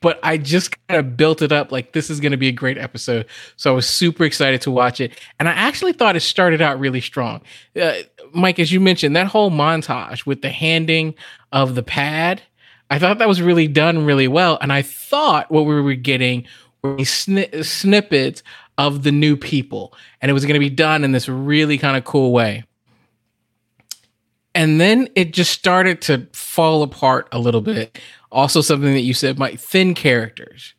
[0.00, 2.52] But I just kind of built it up like this is going to be a
[2.52, 3.26] great episode.
[3.56, 5.12] So I was super excited to watch it.
[5.38, 7.42] And I actually thought it started out really strong.
[7.80, 7.94] Uh,
[8.32, 11.14] Mike, as you mentioned, that whole montage with the handing
[11.52, 12.40] of the pad,
[12.90, 14.58] I thought that was really done really well.
[14.60, 16.46] And I thought what we were getting
[16.82, 18.42] were sni- snippets
[18.78, 19.92] of the new people.
[20.22, 22.64] And it was going to be done in this really kind of cool way.
[24.54, 27.98] And then it just started to fall apart a little bit.
[28.32, 30.74] Also, something that you said, Mike, thin characters,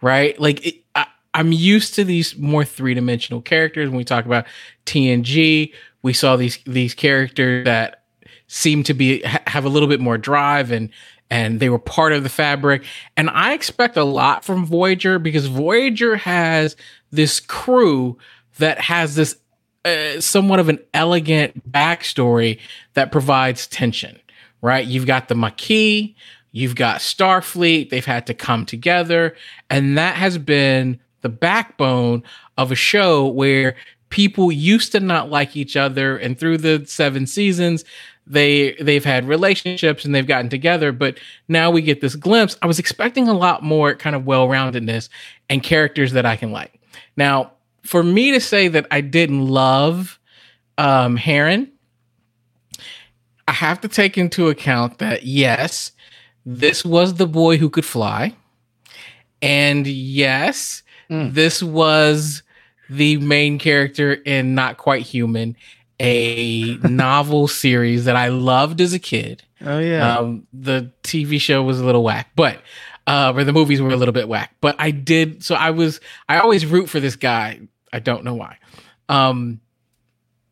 [0.00, 0.38] right?
[0.38, 3.88] Like, it, I, I'm used to these more three dimensional characters.
[3.88, 4.46] When we talk about
[4.86, 8.04] TNG, we saw these these characters that
[8.46, 10.90] seem to be ha- have a little bit more drive and
[11.30, 12.84] and they were part of the fabric.
[13.16, 16.76] And I expect a lot from Voyager because Voyager has
[17.10, 18.18] this crew
[18.58, 19.36] that has this
[19.84, 22.58] uh, somewhat of an elegant backstory
[22.94, 24.18] that provides tension,
[24.62, 24.86] right?
[24.86, 26.14] You've got the Maquis,
[26.52, 29.36] you've got Starfleet, they've had to come together,
[29.70, 32.22] and that has been the backbone
[32.56, 33.76] of a show where
[34.10, 37.84] people used to not like each other and through the seven seasons
[38.26, 41.18] they they've had relationships and they've gotten together but
[41.48, 45.08] now we get this glimpse i was expecting a lot more kind of well-roundedness
[45.50, 46.80] and characters that i can like
[47.16, 47.50] now
[47.84, 50.18] for me to say that i didn't love
[50.78, 51.70] um harren
[53.48, 55.92] i have to take into account that yes
[56.46, 58.34] this was the boy who could fly
[59.42, 61.34] and yes Mm.
[61.34, 62.42] this was
[62.88, 65.54] the main character in Not Quite Human,
[66.00, 69.42] a novel series that I loved as a kid.
[69.60, 70.16] Oh yeah.
[70.16, 72.58] Um, the TV show was a little whack, but
[73.06, 74.54] uh, or the movies were a little bit whack.
[74.62, 77.60] But I did so I was I always root for this guy.
[77.94, 78.58] I don't know why.
[79.08, 79.60] Um,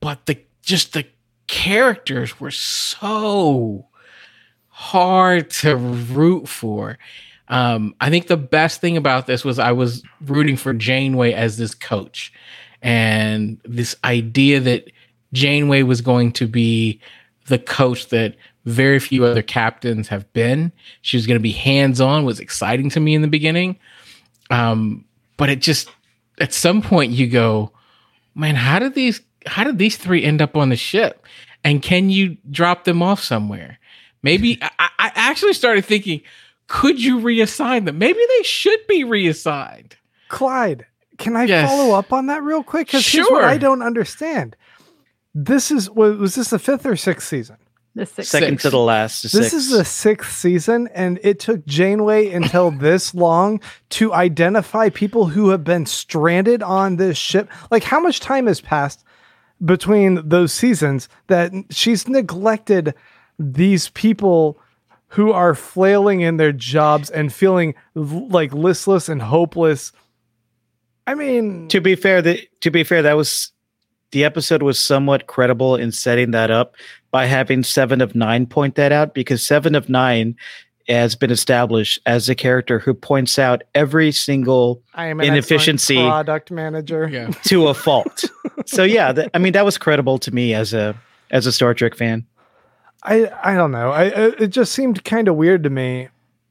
[0.00, 1.04] but the just the
[1.48, 3.86] characters were so
[4.68, 6.98] hard to root for.
[7.48, 11.56] Um, I think the best thing about this was I was rooting for Janeway as
[11.56, 12.32] this coach,
[12.80, 14.90] and this idea that
[15.32, 17.00] Janeway was going to be
[17.48, 20.70] the coach that very few other captains have been.
[21.02, 23.78] She was going to be hands on, was exciting to me in the beginning.
[24.50, 25.04] Um,
[25.36, 25.90] but it just
[26.38, 27.72] at some point you go,
[28.34, 31.24] man, how did these how did these three end up on the ship?
[31.64, 33.78] And can you drop them off somewhere?
[34.22, 36.22] Maybe I, I actually started thinking,
[36.68, 37.98] could you reassign them?
[37.98, 39.96] Maybe they should be reassigned.
[40.28, 40.86] Clyde,
[41.18, 41.68] can I Yes.
[41.68, 42.86] follow up on that real quick?
[42.86, 43.46] Because here's what Sure.
[43.48, 44.56] I don't understand.
[45.34, 47.56] This is was, was this the fifth or sixth season?
[47.94, 48.28] The six.
[48.28, 48.62] Second Six.
[48.62, 49.22] to the last.
[49.22, 49.52] This six.
[49.52, 55.50] is the sixth season, and it took Janeway until this long to identify people who
[55.50, 57.50] have been stranded on this ship.
[57.70, 59.04] Like, how much time has passed
[59.62, 62.94] between those seasons that she's neglected
[63.38, 64.58] these people
[65.08, 69.92] who are flailing in their jobs and feeling like listless and hopeless?
[71.06, 73.52] I mean, to be fair, that to be fair, that was
[74.12, 76.76] the episode was somewhat credible in setting that up
[77.12, 80.34] by having Seven of Nine point that out because Seven of Nine
[80.88, 85.94] has been established as a character who points out every single I am an inefficiency-
[85.94, 87.08] product manager.
[87.08, 87.28] Yeah.
[87.44, 88.24] to a fault.
[88.66, 90.96] so yeah, that, I mean that was credible to me as a
[91.30, 92.26] as a Star Trek fan.
[93.04, 93.92] I I don't know.
[93.92, 96.08] I I- it just seemed kind of weird to me.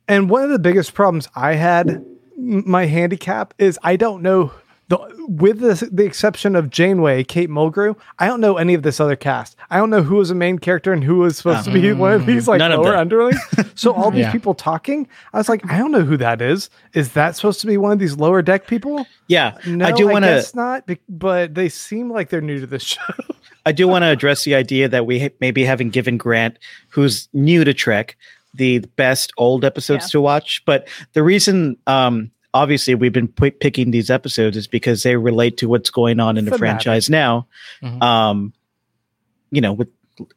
[0.07, 2.05] And one of the biggest problems I had, m-
[2.37, 4.51] my handicap is I don't know
[4.91, 7.95] the with the the exception of Janeway, Kate Mulgrew.
[8.19, 9.55] I don't know any of this other cast.
[9.69, 12.11] I don't know who was a main character and who was supposed to be one
[12.13, 12.99] of these like lower them.
[12.99, 13.39] underlings.
[13.75, 14.31] So all these Yeah.
[14.31, 16.69] people talking, I was like, I don't know who that is.
[16.93, 19.07] Is that supposed to be one of these lower deck people?
[19.27, 20.87] Yeah, No, I do want to guess not.
[21.07, 23.01] But they seem like they're new to the show.
[23.65, 27.29] I do want to address the idea that we ha- maybe haven't given Grant, who's
[27.31, 28.17] new to Trek,
[28.53, 30.11] the best old episodes Yeah.
[30.13, 30.63] to watch.
[30.65, 35.57] But the reason, um, obviously, we've been p- picking these episodes is because they relate
[35.57, 37.47] to what's going on in the franchise now.
[37.81, 38.01] Mhm.
[38.01, 38.53] Um,
[39.51, 39.89] you know, with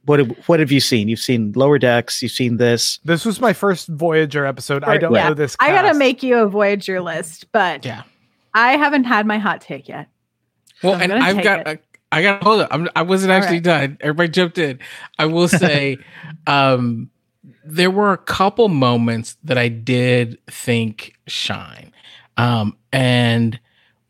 [0.05, 1.09] what have, what have you seen?
[1.09, 2.22] You've seen Lower Decks.
[2.22, 2.98] You've seen this.
[3.05, 4.85] This was my first Voyager episode.
[4.85, 5.29] I don't yeah.
[5.29, 5.57] know this.
[5.61, 8.03] I gotta make you a Voyager list, but Yeah.
[8.55, 10.09] I haven't had my hot take yet.
[10.83, 11.83] Well, I'm and I've got, it.
[12.12, 12.68] I, I got hold up.
[12.70, 13.62] I'm, I wasn't actually right.
[13.62, 13.98] done.
[14.00, 14.79] Everybody jumped in.
[15.18, 15.98] I will say,
[16.46, 17.11] um,
[17.64, 21.92] there were a couple moments that I did think shine,
[22.37, 23.59] um, and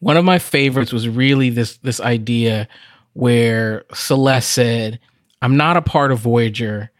[0.01, 2.69] one of my favorites was really this this idea
[3.15, 5.01] where Celeste said,
[5.43, 6.91] "I'm not a part of Voyager.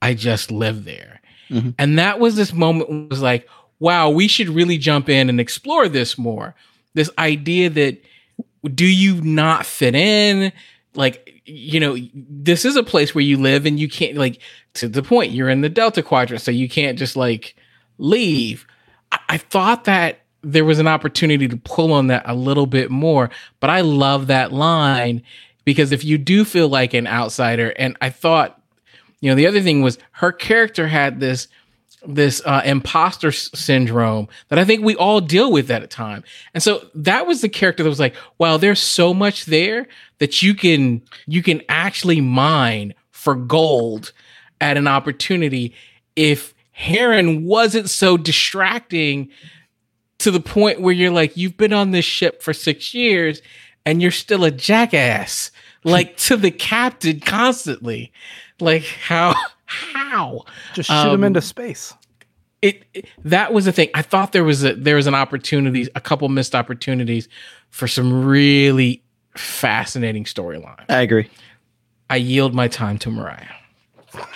[0.00, 1.74] I just live there," Mhm.
[1.78, 5.88] and that was this moment was like, "Wow, we should really jump in and explore
[5.88, 6.54] this more."
[6.94, 8.02] This idea that
[8.74, 10.52] do you not fit in
[10.94, 14.38] like you know this is a place where you live and you can't like
[14.74, 17.56] to the point you're in the delta quadrant so you can't just like
[17.98, 18.64] leave
[19.10, 22.90] I, I thought that there was an opportunity to pull on that a little bit
[22.90, 25.22] more but i love that line
[25.64, 28.60] because if you do feel like an outsider and i thought
[29.20, 31.48] you know the other thing was her character had this
[32.06, 36.24] this uh, imposter s- syndrome that I think we all deal with at a time.
[36.54, 39.86] And so that was the character that was like, wow, there's so much there
[40.18, 44.12] that you can you can actually mine for gold
[44.60, 45.74] at an opportunity
[46.16, 49.28] if Harren wasn't so distracting
[50.22, 53.40] to the point where you're like, you've been on this ship for six years
[53.86, 55.50] and you're still a jackass,
[55.84, 58.12] like to the captain constantly.
[58.60, 59.34] Like how
[59.66, 60.44] how?
[60.74, 61.94] Just shoot him Um, into space.
[62.60, 63.88] it, it- that was the thing.
[63.94, 67.28] I thought there was a there was an opportunity, a couple missed opportunities
[67.70, 69.02] for some really
[69.36, 70.84] fascinating storyline.
[70.88, 71.28] I agree.
[72.10, 73.46] I yield my time to Mariah.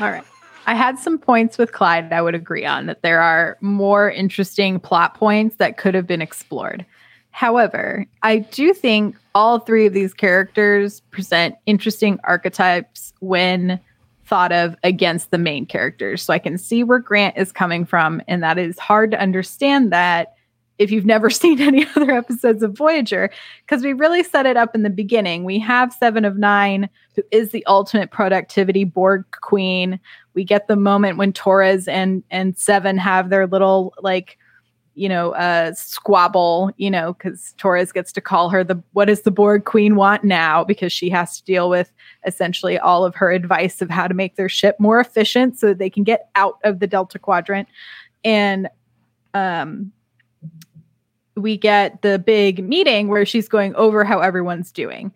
[0.00, 0.24] All right.
[0.66, 4.80] I had some points with Clyde I would agree on that there are more interesting
[4.80, 6.84] plot points that could have been explored.
[7.30, 13.78] However, I do think all three of these characters present interesting archetypes when
[14.24, 16.22] thought of against the main characters.
[16.22, 19.92] So I can see where Grant is coming from, and that is hard to understand
[19.92, 20.35] that
[20.78, 23.30] if you've never seen any other episodes of Voyager,
[23.66, 25.44] because we really set it up in the beginning.
[25.44, 30.00] We have Seven of Nine, who is the ultimate productivity Borg queen.
[30.34, 34.38] We get the moment when Torres and and Seven have their little like
[34.96, 39.22] you know, uh, squabble, you know, because Torres gets to call her the what does
[39.22, 40.64] the Borg Queen want now?
[40.64, 41.92] Because she has to deal with
[42.26, 45.78] essentially all of her advice of how to make their ship more efficient so that
[45.78, 47.68] they can get out of the Delta Quadrant.
[48.24, 48.68] And
[49.34, 49.92] um,
[51.36, 55.12] we get the big meeting where she's going over how everyone's doing.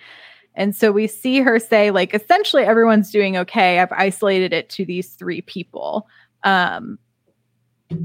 [0.54, 3.78] And so we see her say, like, essentially everyone's doing okay.
[3.78, 6.08] I've isolated it to these three people.
[6.44, 6.98] Um,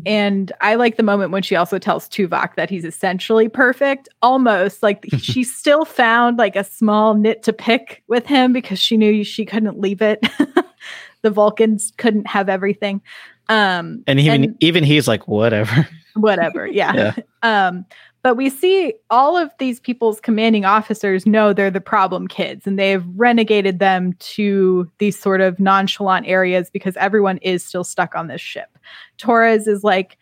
[0.05, 4.81] and I like the moment when she also tells Tuvok that he's essentially perfect, almost
[4.81, 9.23] like she still found like a small nit to pick with him because she knew
[9.23, 10.25] she couldn't leave it
[11.21, 13.01] the Vulcans couldn't have everything.
[13.49, 15.87] Um, And even And- even he's like, whatever.
[16.21, 16.67] whatever.
[16.67, 16.93] Yeah.
[16.93, 17.67] Yeah.
[17.67, 17.85] Um,
[18.25, 22.79] but we see all of these people's commanding officers know they're the problem kids and
[22.79, 28.25] they've renegated them to these sort of nonchalant areas because everyone is still stuck on
[28.27, 28.79] this ship.
[29.19, 30.17] Torres is like,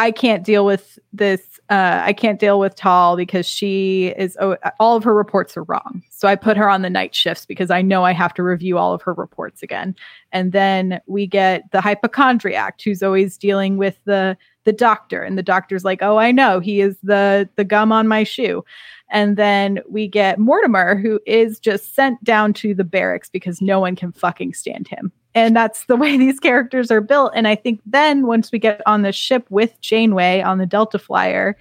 [0.00, 1.60] I can't deal with this.
[1.68, 5.62] Uh, I can't deal with Tal because she is, oh, all of her reports are
[5.64, 6.02] wrong.
[6.10, 8.78] So I put her on the night shifts because I know I have to review
[8.78, 9.94] all of her reports again.
[10.32, 15.42] And then we get the hypochondriac who's always dealing with the the doctor and the
[15.42, 18.64] doctor's like oh i know he is the the gum on my shoe.
[19.12, 23.80] And then we get mortimer who is just sent down to the barracks because no
[23.80, 25.10] one can fucking stand him.
[25.34, 27.32] And that's the way these characters are built.
[27.34, 30.98] And i think then once we get on the ship with janeway on the delta
[30.98, 31.56] flyer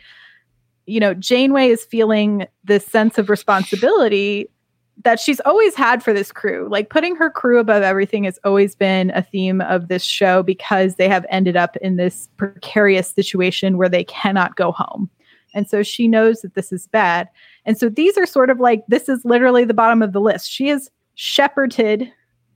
[0.85, 4.49] you know janeway is feeling this sense of responsibility
[5.03, 6.67] that she's always had for this crew.
[6.69, 10.95] Like putting her crew above everything has always been a theme of this show because
[10.95, 15.09] they have ended up in this precarious situation where they cannot go home.
[15.53, 17.29] And so she knows that this is bad.
[17.65, 20.51] And so these are sort of like this is literally the bottom of the list.
[20.51, 22.11] She has shepherded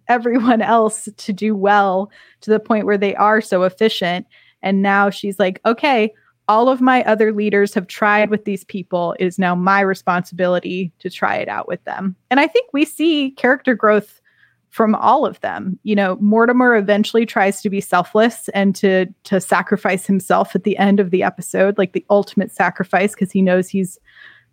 [0.08, 4.28] everyone else to do well to the point where they are so efficient.
[4.62, 6.14] And now she's like, okay,
[6.54, 9.16] all of my other leaders have tried with these people.
[9.18, 12.16] It is now my responsibility to try it out with them.
[12.30, 14.22] And I think we see character growth
[14.70, 15.80] from all of them.
[15.82, 20.78] You know, Mortimer eventually tries to be selfless and to to sacrifice himself at the
[20.78, 23.98] end of the episode, like the ultimate sacrifice because he knows he's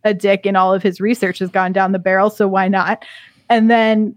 [0.02, 3.04] a dick and all of his research has gone down the barrel, so why not?
[3.50, 4.16] And then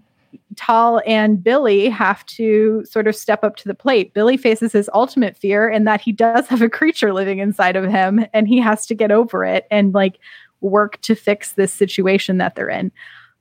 [0.55, 4.13] Tal and Billy have to sort of step up to the plate.
[4.13, 7.89] Billy faces his ultimate fear in that he does have a creature living inside of
[7.89, 10.19] him and he has to get over it and like
[10.61, 12.91] work to fix this situation that they're in.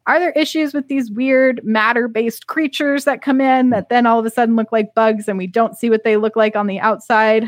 [0.06, 4.18] Are there issues with these weird matter based creatures that come in that then all
[4.18, 6.66] of a sudden look like bugs and we don't see what they look like on
[6.66, 7.46] the outside?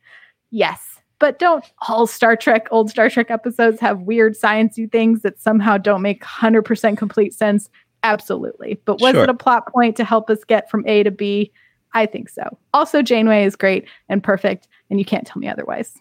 [0.50, 1.00] yes.
[1.18, 5.78] But don't all Star Trek, old Star Trek episodes have weird sciencey things that somehow
[5.78, 7.70] don't make 100% complete sense?
[8.04, 8.78] Absolutely.
[8.84, 9.24] But was Sure.
[9.24, 11.50] it a plot point to help us get from A to B?
[11.94, 12.42] I think so.
[12.72, 15.94] Also, Janeway is great and perfect, and you can't tell me otherwise.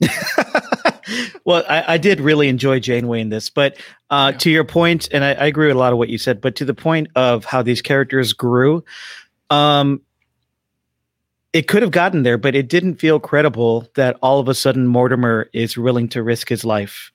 [1.44, 3.76] well, I, I did really enjoy Janeway in this, but
[4.10, 4.38] uh, Yeah.
[4.38, 6.56] to your point, and I, I agree with a lot of what you said, but
[6.56, 8.84] to the point of how these characters grew,
[9.50, 10.00] um,
[11.52, 14.88] it could have gotten there, but it didn't feel credible that all of a sudden
[14.88, 17.12] Mortimer is willing to risk his life,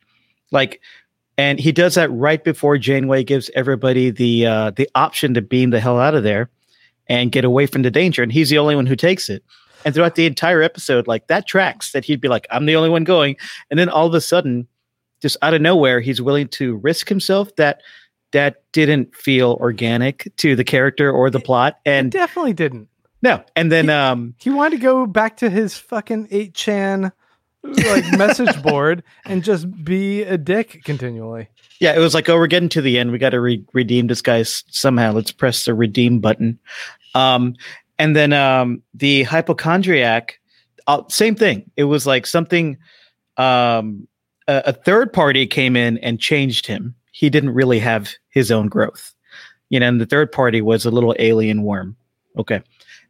[0.51, 0.79] like,
[1.39, 5.69] and he does that right before Janeway gives everybody the uh, the option to beam
[5.69, 6.49] the hell out of there
[7.07, 9.41] and get away from the danger, and he's the only one who takes it.
[9.85, 12.89] And throughout the entire episode, like that tracks that he'd be like, I'm the only
[12.89, 13.37] one going.
[13.71, 14.67] And then all of a sudden,
[15.21, 17.55] just out of nowhere, he's willing to risk himself.
[17.55, 17.81] That
[18.33, 21.79] that didn't feel organic to the character or the plot.
[21.85, 22.89] It And definitely didn't.
[23.21, 27.13] no, and then um He wanted to go back to his fucking 8chan
[27.64, 31.49] like message board and just be a dick continually.
[31.80, 33.12] yeah, it was like, oh, we're getting to the end.
[33.12, 35.12] We got to re- redeem this guy somehow.
[35.12, 36.60] Let's press the redeem button.
[37.16, 37.55] Um,
[37.97, 40.39] and then um, the hypochondriac,
[40.88, 41.70] uh, same thing.
[41.76, 42.78] It was like something.
[43.38, 44.07] Um,
[44.47, 46.95] a, a third party came in and changed him.
[47.12, 49.14] He didn't really have his own growth,
[49.70, 49.88] you know.
[49.88, 51.95] And the third party was a little alien worm.
[52.38, 52.62] Okay,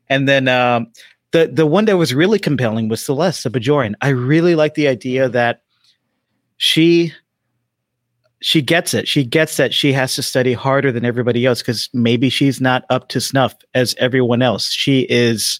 [0.09, 0.91] and then um,
[1.31, 3.93] the the one that was really compelling was Celeste, the Bajoran.
[4.01, 5.61] I really like the idea that
[6.57, 7.13] she
[8.41, 9.07] she gets it.
[9.07, 12.85] She gets that she has to study harder than everybody else because maybe she's not
[12.89, 14.71] up to snuff as everyone else.
[14.71, 15.59] She is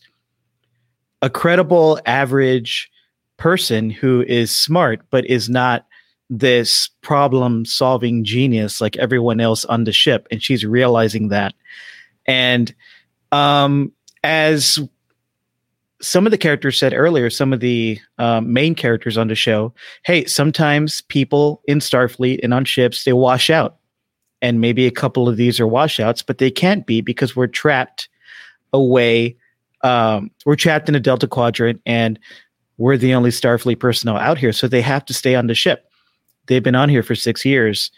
[1.22, 2.90] a credible, average
[3.38, 5.86] person who is smart, but is not
[6.30, 10.28] this problem solving genius like everyone else on the ship.
[10.32, 11.54] And she's realizing that.
[12.26, 12.74] And
[13.32, 13.92] um,
[14.24, 14.80] as
[16.02, 19.74] some of the characters said earlier, some of the um, main characters on the show,
[20.04, 23.78] hey, sometimes people in Starfleet and on ships, they wash out.
[24.42, 28.08] And maybe a couple of these are washouts, but they can't be because we're trapped
[28.72, 29.36] away.
[29.82, 32.18] Um, we're trapped in a Delta Quadrant and
[32.78, 34.54] we're the only Starfleet personnel out here.
[34.54, 35.92] So they have to stay on the ship.
[36.48, 37.92] They've been on here for six years.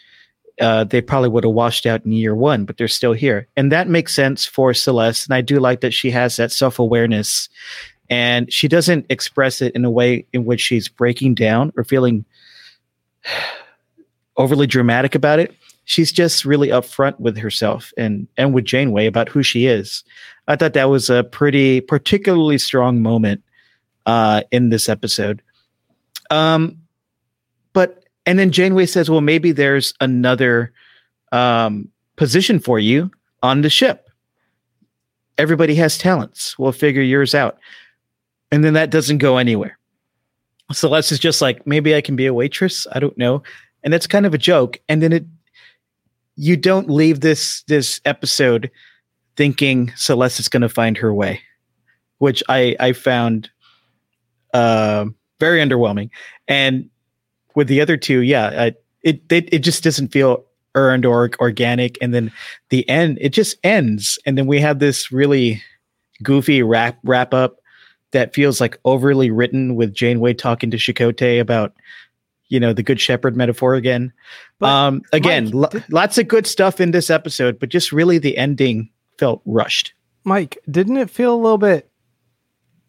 [0.60, 3.48] Uh, they probably would have washed out in year one, but they're still here.
[3.56, 5.26] And that makes sense for Celeste.
[5.26, 7.48] And I do like that she has that self awareness
[8.12, 12.26] and she doesn't express it in a way in which she's breaking down or feeling
[14.36, 15.56] overly dramatic about it.
[15.86, 20.04] She's just really upfront with herself and and with Janeway about who she is.
[20.46, 23.42] I thought that was a pretty particularly strong moment
[24.04, 25.40] uh, in this episode.
[26.30, 26.76] Um,
[27.72, 30.70] but and then Janeway says, "Well, maybe there's another
[31.32, 33.10] um, position for you
[33.42, 34.10] on the ship."
[35.38, 36.58] everybody has talents.
[36.58, 37.58] We'll figure yours out.
[38.52, 39.78] And then that doesn't go anywhere.
[40.70, 42.86] Celeste is just like, maybe I can be a waitress.
[42.92, 43.42] I don't know.
[43.82, 44.78] And that's kind of a joke.
[44.88, 45.24] And then it
[46.36, 48.70] you don't leave this this episode
[49.36, 51.40] thinking Celeste is going to find her way,
[52.18, 53.50] which I I found
[54.54, 55.06] uh,
[55.40, 56.10] very underwhelming.
[56.48, 56.88] And
[57.54, 58.66] with the other two, yeah, I,
[59.02, 60.44] it, it it just doesn't feel
[60.74, 61.98] earned or organic.
[62.00, 62.32] And then
[62.70, 65.62] the end, it just ends, and then we have this really
[66.22, 67.61] goofy wrap wrap up
[68.12, 71.74] that feels like overly written with Janeway talking to Chakotay about
[72.48, 74.12] you know the good shepherd metaphor again.
[74.58, 78.18] But um again Mike, lo- lots of good stuff in this episode but just really
[78.18, 79.94] the ending felt rushed.
[80.24, 81.90] Mike didn't it feel a little bit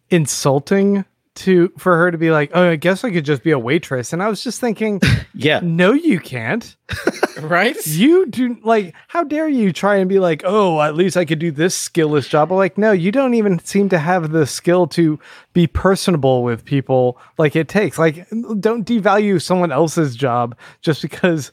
[0.10, 1.06] insulting
[1.36, 4.14] to for her to be like, "Oh, I guess I could just be a waitress."
[4.14, 5.02] And I was just thinking,
[5.34, 6.76] "Yeah, no, you can't."
[7.42, 7.76] right?
[7.88, 11.40] You do like, how dare you try and be like, "Oh, at least I could
[11.40, 15.20] do this skillless job." Like, no, you don't even seem to have the skill to
[15.54, 17.98] be personable with people like it takes.
[17.98, 18.28] Like,
[18.60, 21.52] don't devalue someone else's job just because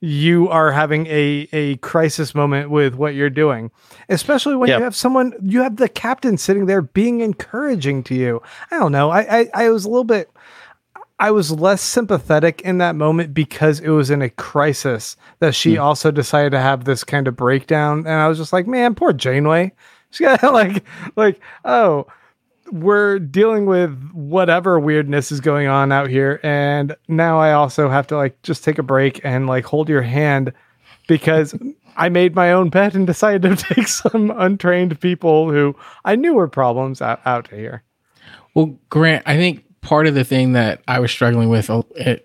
[0.00, 3.70] you are having a a crisis moment with what you're doing
[4.08, 4.78] especially when yep.
[4.78, 8.42] you have someone you have the captain sitting there being encouraging to you.
[8.70, 9.10] I don't know.
[9.10, 10.30] I, I i was a little bit
[11.18, 15.74] i was less sympathetic in that moment because it was in a crisis that she
[15.74, 15.82] mm.
[15.82, 18.00] also decided to have this kind of breakdown.
[18.00, 19.72] And i was just like man poor janeway.
[20.10, 20.84] She got like
[21.16, 22.06] like oh
[22.70, 26.40] we're dealing with whatever weirdness is going on out here.
[26.42, 30.02] And now i also have to like just take a break and like hold your
[30.02, 30.52] hand
[31.06, 31.54] because
[31.96, 36.34] i made my own pet and decided to take some untrained people who i knew
[36.34, 37.82] were problems out, out here.
[38.54, 41.82] Well grant i think part of the thing that i was struggling with uh,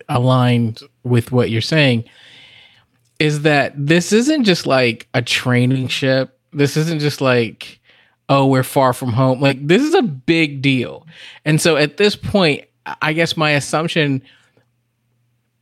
[0.07, 2.05] aligned with what you're saying
[3.19, 6.39] is that this isn't just like a training ship.
[6.53, 7.78] This isn't just like
[8.29, 9.41] oh, we're far from home.
[9.41, 11.05] Like this is a big deal.
[11.43, 12.65] And so at this point,
[13.01, 14.21] I guess my assumption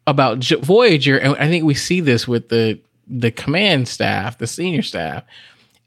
[0.05, 4.81] about Voyager, and I think we see this with the the command staff, the senior
[4.81, 5.23] staff,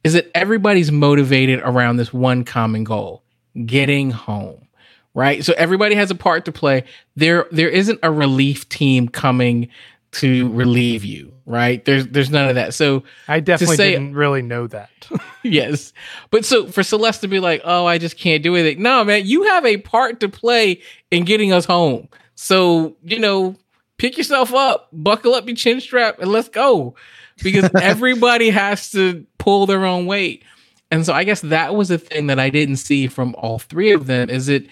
[0.04, 3.22] is that everybody's motivated around this one common goal:
[3.66, 4.66] getting home.
[5.12, 5.44] Right.
[5.44, 6.84] So everybody has a part to play.
[7.16, 9.68] There there isn't a relief team coming
[10.12, 11.84] to relieve you, right?
[11.84, 12.74] There's there's none of that.
[12.74, 14.90] So I definitely say, didn't really know that.
[15.42, 15.92] yes.
[16.30, 19.26] But so for Celeste to be like, "Oh, I just can't do anything." No, man,
[19.26, 20.80] you have a part to play
[21.10, 22.08] in getting us home.
[22.34, 23.56] So, you know,
[23.98, 26.94] pick yourself up, buckle up your chin strap and let's go.
[27.42, 30.44] Because everybody has to pull their own weight.
[30.90, 33.92] And so I guess that was the thing that I didn't see from all three
[33.92, 34.66] of them is it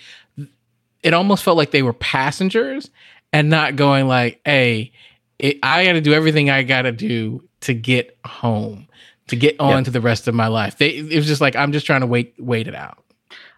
[1.02, 2.90] it almost felt like they were passengers
[3.32, 4.92] and not going like, "Hey,
[5.38, 8.88] it, I got to do everything I got to do to get home,
[9.28, 9.84] to get on yep.
[9.84, 10.78] to the rest of my life.
[10.78, 13.04] They, it was just like I'm just trying to wait, wait it out.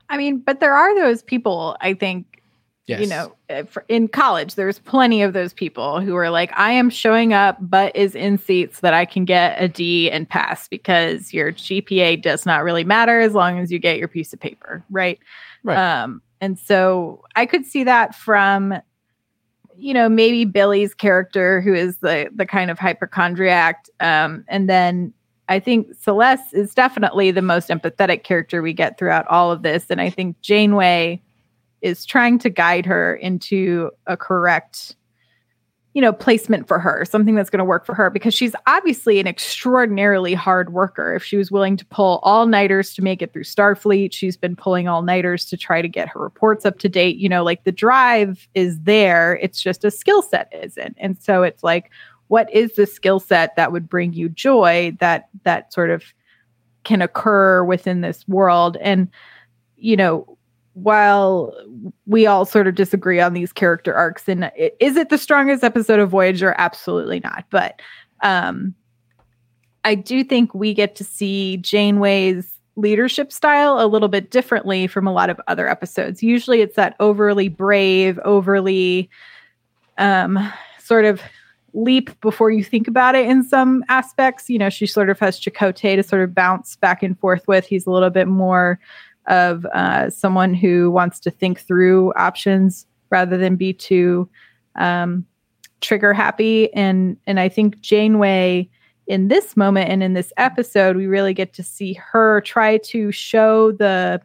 [0.08, 1.76] I mean, but there are those people.
[1.80, 2.40] I think
[2.90, 3.02] Yes.
[3.02, 6.90] you know uh, in college there's plenty of those people who are like i am
[6.90, 11.32] showing up but is in seats that i can get a d and pass because
[11.32, 14.82] your gpa does not really matter as long as you get your piece of paper
[14.90, 15.20] right
[15.62, 18.74] right um and so i could see that from
[19.80, 25.12] you know, maybe Billy's character, who is the the kind of hypochondriac, um, and then
[25.48, 29.86] I think Celeste is definitely the most empathetic character we get throughout all of this,
[29.90, 31.20] and I think Janeway
[31.82, 34.96] is trying to guide her into a correct
[35.92, 39.18] you know, placement for her, something that's going to work for her because she's obviously
[39.18, 41.14] an extraordinarily hard worker.
[41.14, 44.54] If she was willing to pull all nighters to make it through Starfleet, she's been
[44.54, 47.16] pulling all nighters to try to get her reports up to date.
[47.16, 49.36] You know, like the drive is there.
[49.42, 50.96] It's just a skill set isn't.
[50.98, 51.90] And so it's like,
[52.28, 56.04] what is the skill set that would bring you joy that that sort of
[56.84, 58.76] can occur within this world?
[58.80, 59.08] And,
[59.76, 60.38] you know,
[60.74, 61.52] while
[62.06, 65.98] we all sort of disagree on these character arcs and is it the strongest episode
[65.98, 66.54] of voyager?
[66.58, 67.80] Absolutely not but
[68.22, 68.74] um
[69.84, 75.06] i do think we get to see janeway's leadership style a little bit differently from
[75.06, 76.22] a lot of other episodes.
[76.22, 79.10] Usually it's that overly brave overly
[79.98, 81.20] um sort of
[81.72, 84.48] leap before you think about it in some aspects.
[84.48, 87.66] You know she sort of has Chakotay to sort of bounce back and forth with.
[87.66, 88.80] He's a little bit more
[89.30, 94.28] of uh, someone who wants to think through options rather than be too
[94.76, 95.24] um,
[95.80, 96.72] trigger happy.
[96.74, 98.68] And and I think Janeway
[99.06, 103.10] in this moment and in this episode, we really get to see her try to
[103.10, 104.20] show the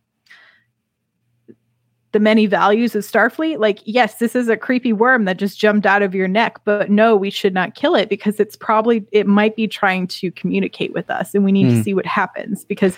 [2.12, 3.60] the many values of Starfleet.
[3.60, 6.90] Like, yes, this is a creepy worm that just jumped out of your neck, but
[6.90, 10.94] no, we should not kill it because it's probably it might be trying to communicate
[10.94, 11.72] with us, and we need mm.
[11.72, 11.82] to hmm.
[11.82, 12.98] see what happens because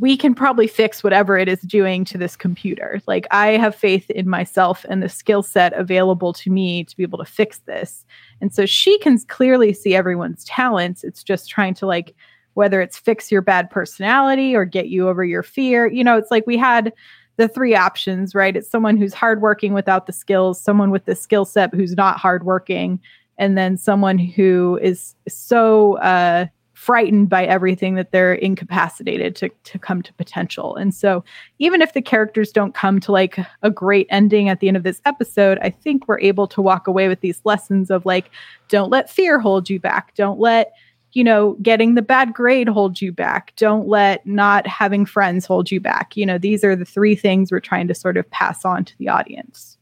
[0.00, 3.00] we can probably fix whatever it is doing to this computer.
[3.06, 7.02] Like I have faith in myself and the skill set available to me to be
[7.02, 8.06] able to fix this.
[8.40, 11.04] And so she can clearly see everyone's talents.
[11.04, 12.14] It's just trying to like
[12.54, 15.86] whether it's fix your bad personality or get you over your fear.
[15.86, 16.92] You know, it's like we had
[17.36, 18.56] the three options, right?
[18.56, 23.00] It's someone who's hardworking without the skills, someone with the skill set who's not hardworking,
[23.38, 26.46] and then someone who is so uh,
[26.82, 30.74] frightened by everything that they're incapacitated to, to come to potential.
[30.74, 31.22] And so,
[31.60, 34.82] even if the characters don't come to like a great ending at the end of
[34.82, 38.30] this episode, I think we're able to walk away with these lessons of like,
[38.68, 40.14] don't let fear hold you back.
[40.14, 40.72] Don't let
[41.12, 43.52] you know, getting the bad grade hold you back.
[43.56, 46.16] Don't let not having friends hold you back.
[46.16, 48.96] You know, these are the three things we're trying to sort of pass on to
[48.98, 49.76] the audience.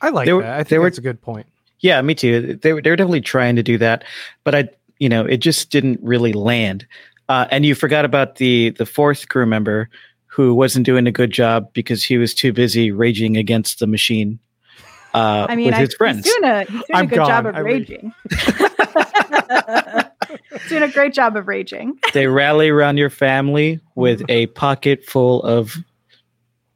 [0.00, 0.54] I like They were- that.
[0.54, 1.46] I think they were- a good point.
[1.78, 2.58] Yeah, me too.
[2.60, 4.04] They were they were definitely trying to do that,
[4.44, 4.68] but I,
[5.02, 6.86] you know, it just didn't really land.
[7.28, 9.88] Uh, and you forgot about the the fourth crew member
[10.26, 14.38] who wasn't doing a good job because he was too busy raging against the machine.
[15.12, 16.24] Uh, I mean, with I, his friends.
[16.24, 18.14] he's doing a, he's doing I'm a good job of I raging.
[20.52, 21.98] he's doing a great job of raging.
[22.14, 25.74] they rally around your family with a pocket full of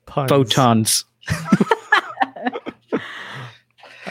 [0.06, 0.30] Puns.
[0.30, 1.04] photons.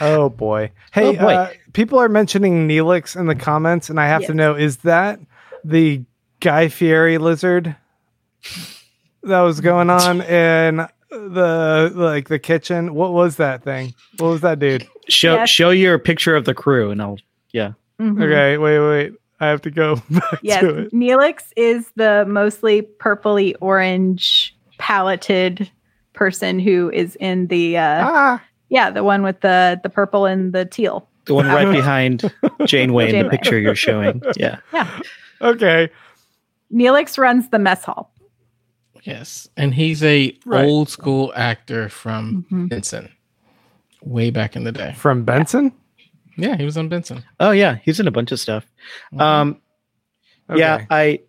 [0.00, 0.70] Oh boy.
[0.92, 1.32] Hey, Oh, boy.
[1.34, 5.18] Uh, people are mentioning Neelix in the comments, and I have to know: is that
[5.64, 6.02] the
[6.40, 7.74] Guy Fieri lizard
[9.22, 12.94] that was going on in the like the kitchen?
[12.94, 13.94] What was that thing?
[14.18, 14.86] What was that dude?
[15.08, 15.50] Show Yes.
[15.50, 17.18] show your picture of the crew, and I'll
[17.52, 17.72] yeah.
[18.00, 18.22] Mhm.
[18.22, 19.12] Okay, wait, wait.
[19.40, 20.92] I have to go back Yes, to it.
[20.92, 25.70] Neelix is the mostly purpley orange paleted
[26.12, 30.52] person who is in the uh Ah, yeah, the one with the the purple and
[30.52, 31.08] the teal.
[31.26, 32.30] The one right behind
[32.66, 34.22] Janeway in the picture you're showing.
[34.36, 34.58] Yeah.
[34.72, 35.00] Yeah.
[35.40, 35.90] Okay.
[36.72, 38.12] Neelix runs the mess hall.
[39.02, 40.64] Yes, and he's a Right.
[40.64, 42.68] old school actor from Mhm.
[42.68, 43.08] Benson,
[44.02, 44.94] way back in the day.
[44.96, 45.72] From Benson.
[46.36, 47.22] Yeah, he was on Benson.
[47.40, 48.66] Oh yeah, he's in a bunch of stuff.
[49.18, 49.60] Um
[50.50, 50.58] Okay.
[50.60, 51.20] yeah, I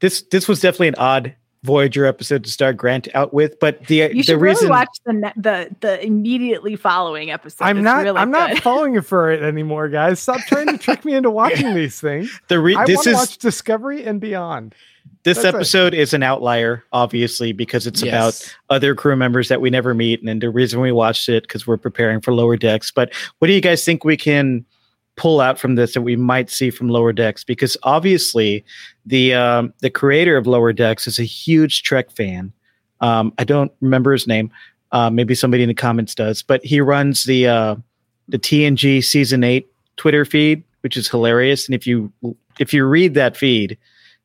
[0.00, 1.34] this this was definitely an odd
[1.64, 4.88] Voyager episode to start Grant out with, but the You the should reason really watch
[5.06, 7.64] the ne- the the immediately following episode.
[7.64, 8.02] I'm It's not.
[8.02, 8.62] really I'm not good.
[8.62, 10.18] falling for it anymore, guys.
[10.18, 12.40] Stop trying to trick me into watching these things.
[12.48, 14.74] the re- I this want to is watch Discovery and beyond.
[15.22, 19.70] this that's episode is an outlier, obviously, because it's about other crew members that we
[19.70, 22.90] never meet, and the reason we watched it because we're preparing for Lower Decks.
[22.90, 24.64] But what do you guys think we can
[25.16, 27.44] pull out from this that we might see from Lower Decks?
[27.44, 28.64] Because obviously,
[29.06, 32.52] the um, the creator of Lower Decks is a huge Trek fan.
[33.00, 34.50] Um, I don't remember his name.
[34.92, 37.76] Uh, maybe somebody in the comments does, but he runs the uh,
[38.28, 41.66] the TNG season eight Twitter feed, which is hilarious.
[41.66, 42.12] And if you
[42.60, 43.78] if you read that feed,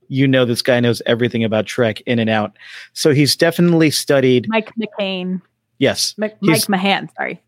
[0.10, 2.58] you know this guy knows everything about Trek in and out.
[2.94, 4.48] So he's definitely studied.
[4.50, 5.42] Mike McCain,
[5.80, 7.10] Yes, He's- Mike McMahan.
[7.16, 7.42] Sorry.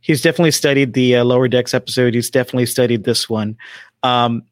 [0.00, 2.14] He's definitely studied the uh, lower decks episode.
[2.14, 3.56] He's definitely studied this one.
[4.02, 4.42] Um,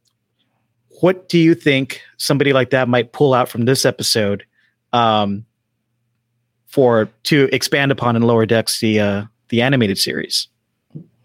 [1.00, 4.44] what do you think somebody like that might pull out from this episode
[4.92, 5.44] um,
[6.66, 10.48] for to expand upon in lower decks the uh, the animated series?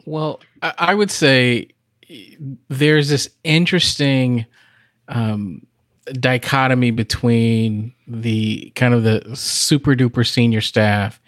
[0.05, 1.67] Well, I, would say
[2.69, 4.45] there's this interesting
[5.09, 5.67] um,
[6.13, 11.19] dichotomy between the kind of the super duper senior staff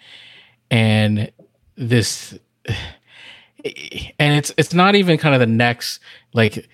[0.70, 1.30] and
[1.76, 2.38] this
[2.68, 6.00] and it's it's not even kind of the next
[6.32, 6.68] like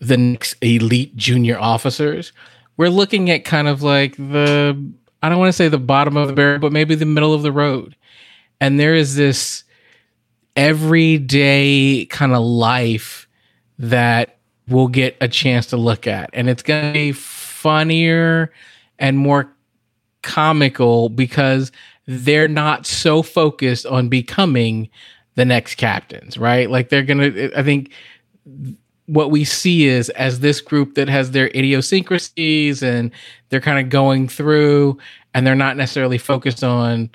[0.00, 2.32] the next elite junior officers
[2.76, 4.76] we're looking at kind of like the
[5.22, 7.42] i don't want to say the bottom of the barrel but maybe the middle of
[7.42, 7.94] the road
[8.60, 9.64] and there is this
[10.56, 13.28] everyday kind of life
[13.78, 16.30] that we'll get a chance to look at.
[16.32, 18.52] And it's going to be funnier
[18.98, 19.50] and more
[20.22, 21.72] comical because
[22.06, 24.90] they're not so focused on becoming
[25.38, 26.68] the next captains, right?
[26.68, 27.92] Like they're going to, I think
[29.06, 33.12] what we see is as this group that has their idiosyncrasies and
[33.48, 34.98] they're kind of going through
[35.32, 37.08] and they're not necessarily focused on,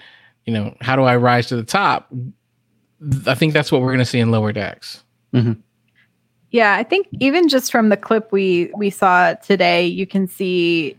[0.46, 2.14] you know, how do I rise to the top?
[3.28, 5.04] I think that's what we're going to see in lower decks.
[5.34, 5.60] Mm-hmm.
[6.52, 10.96] Yeah, I think even just from the clip we we saw today, you can see,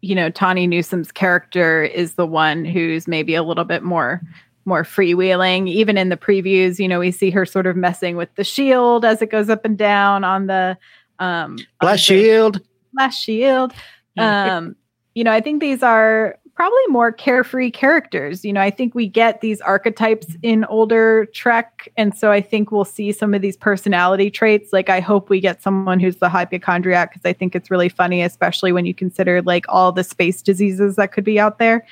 [0.00, 4.22] you know, Tawny Newsome's character is the one who's maybe a little bit more
[4.66, 5.68] more freewheeling.
[5.68, 9.04] Even in the previews, you know, we see her sort of messing with the shield
[9.04, 10.76] as it goes up and down on the
[11.18, 12.60] um on Blast Shield.
[12.92, 13.72] Blast shield.
[14.18, 14.76] Um,
[15.14, 18.44] you know, I think these are probably more carefree characters.
[18.44, 21.92] You know, I think we get these archetypes in older Trek.
[21.98, 24.72] And so I think we'll see some of these personality traits.
[24.72, 28.22] Like, I hope we get someone who's the hypochondriac because I think it's really funny,
[28.22, 31.86] especially when you consider like all the space diseases that could be out there.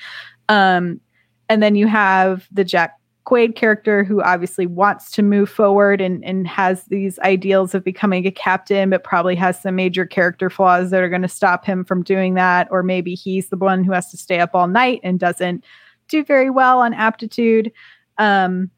[0.48, 1.00] Um,
[1.49, 6.22] and then you have the Jack Quaid character who obviously wants to move forward and,
[6.24, 10.90] and has these ideals of becoming a captain, but probably has some major character flaws
[10.90, 12.68] that are going to stop him from doing that.
[12.70, 15.64] Or maybe he's the one who has to stay up all night and doesn't
[16.09, 17.72] do very well on aptitude.
[18.18, 18.70] Um,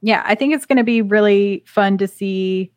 [0.00, 2.70] yeah, I think it's going to be really fun to see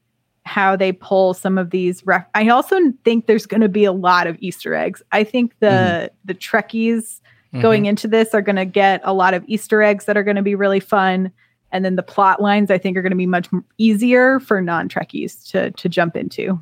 [0.45, 2.05] how they pull some of these.
[2.05, 5.01] Ref- I also think there's going to be a lot of Easter eggs.
[5.11, 6.15] I think the mm-hmm.
[6.25, 7.21] the Trekkies
[7.53, 7.61] mm-hmm.
[7.61, 10.35] going into this are going to get a lot of Easter eggs that are going
[10.35, 11.31] to be really fun.
[11.71, 13.47] And then the plot lines, I think, are going to be much
[13.77, 16.61] easier for non Trekkies to to jump into.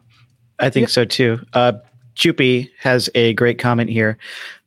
[0.59, 1.39] I think so too.
[1.53, 1.73] Uh,
[2.15, 4.17] Chupi has a great comment here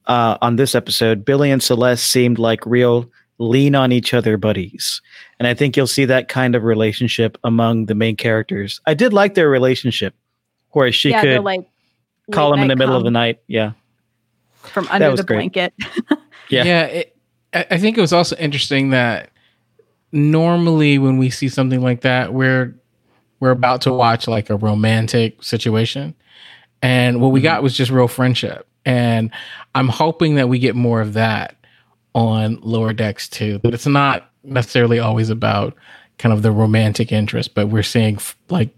[0.07, 1.25] uh, on this episode.
[1.25, 5.01] Billy and Celeste seemed like real lean on each other buddies.
[5.39, 8.81] And I think you'll see that kind of relationship among the main characters.
[8.87, 10.15] I did like their relationship
[10.71, 11.67] where she yeah, could like
[12.33, 13.01] call him in the middle come.
[13.01, 13.41] of the night.
[13.47, 13.73] Yeah
[14.67, 15.53] from under the great.
[15.53, 15.75] blanket.
[16.49, 16.65] yeah.
[16.65, 16.85] Yeah.
[16.85, 17.17] It,
[17.53, 19.31] I think it was also interesting that
[20.11, 22.75] normally when we see something like that, we're
[23.41, 26.15] we're about to watch like a romantic situation.
[26.83, 27.45] And what we mm-hmm.
[27.45, 28.67] got was just real friendship.
[28.85, 29.31] And
[29.75, 31.57] I'm hoping that we get more of that
[32.15, 33.59] on lower decks too.
[33.63, 35.75] That it's not necessarily always about
[36.19, 38.71] kind of the romantic interest, but we're seeing f- like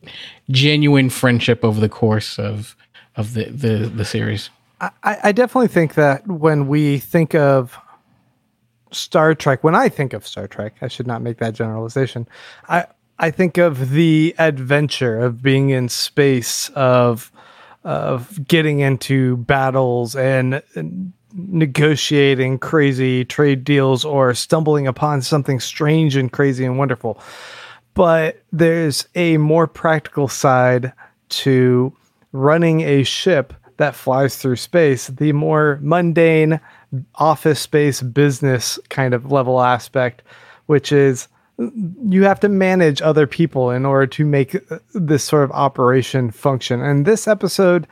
[0.50, 2.76] genuine friendship over the course of
[3.16, 4.50] of the the, the series.
[4.80, 7.78] I, I definitely think that when we think of
[8.92, 12.28] Star Trek, when I think of Star Trek, I should not make that generalization.
[12.68, 12.86] I
[13.18, 17.32] I think of the adventure of being in space, of
[17.84, 26.16] of getting into battles and, and negotiating crazy trade deals or stumbling upon something strange
[26.16, 27.20] and crazy and wonderful.
[27.94, 30.92] But there's a more practical side
[31.28, 31.96] to
[32.32, 36.60] running a ship that flies through space, the more mundane
[37.16, 40.22] office space business kind of level aspect,
[40.66, 44.56] which is you have to manage other people in order to make
[44.92, 46.82] this sort of operation function.
[46.82, 47.86] And this episode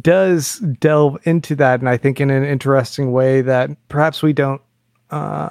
[0.00, 4.60] does delve into that, and I think in an interesting way that perhaps we don't.
[5.10, 5.50] Uh,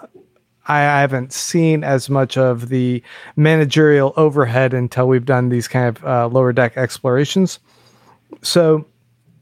[0.68, 3.04] I, haven't seen as much of the
[3.36, 7.60] managerial overhead until we've done these kind of uh, lower deck explorations.
[8.44, 8.86] So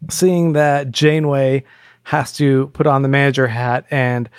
[0.10, 1.64] seeing that Janeway
[2.04, 4.30] has to put on the manager hat and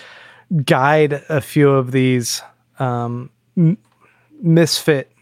[0.64, 2.42] guide a few of these
[2.78, 3.78] um, m-
[4.40, 5.12] misfit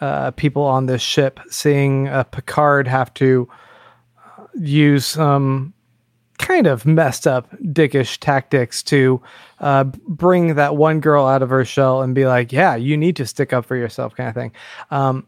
[0.00, 3.48] uh, people on this ship, seeing uh, Picard have to
[4.18, 5.72] uh, use some
[6.38, 9.22] kind of messed up dickish tactics to
[9.60, 13.14] uh, bring that one girl out of her shell and be like, yeah, you need
[13.16, 14.52] to stick up for yourself, kind of thing.
[14.90, 15.26] Um,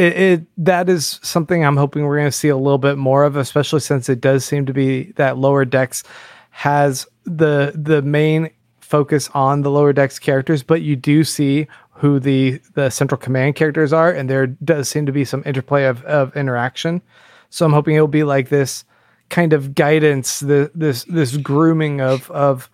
[0.00, 3.24] it, it, that is something I'm hoping we're going to see a little bit more
[3.24, 6.02] of, especially since it does seem to be that lower decks
[6.50, 12.18] has the the main focus on the lower decks characters, but you do see who
[12.18, 16.02] the the central command characters are, and there does seem to be some interplay of,
[16.04, 17.02] of interaction.
[17.50, 18.84] So I'm hoping it'll be like this
[19.28, 22.70] kind of guidance, the, this this grooming of of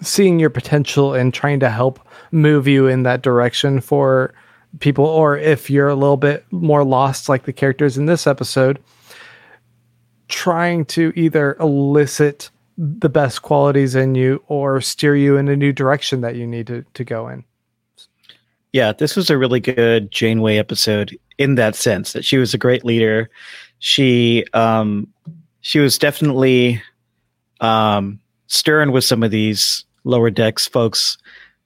[0.00, 1.98] seeing your potential and trying to help
[2.30, 4.32] move you in that direction for
[4.80, 8.78] people, or if you're a little bit more lost, like the characters in this episode,
[10.28, 15.72] trying to either elicit the best qualities in you or steer you in a new
[15.72, 17.44] direction that you need to, to go in.
[18.72, 22.58] Yeah, this was a really good Janeway episode in that sense that she was a
[22.58, 23.30] great leader.
[23.78, 25.08] She um
[25.62, 26.82] she was definitely
[27.60, 31.16] um stern with some of these lower decks folks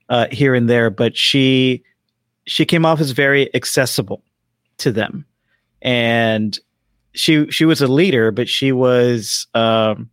[0.09, 1.83] uh here and there, but she
[2.47, 4.23] she came off as very accessible
[4.79, 5.25] to them.
[5.81, 6.59] And
[7.15, 10.09] she she was a leader but she was um,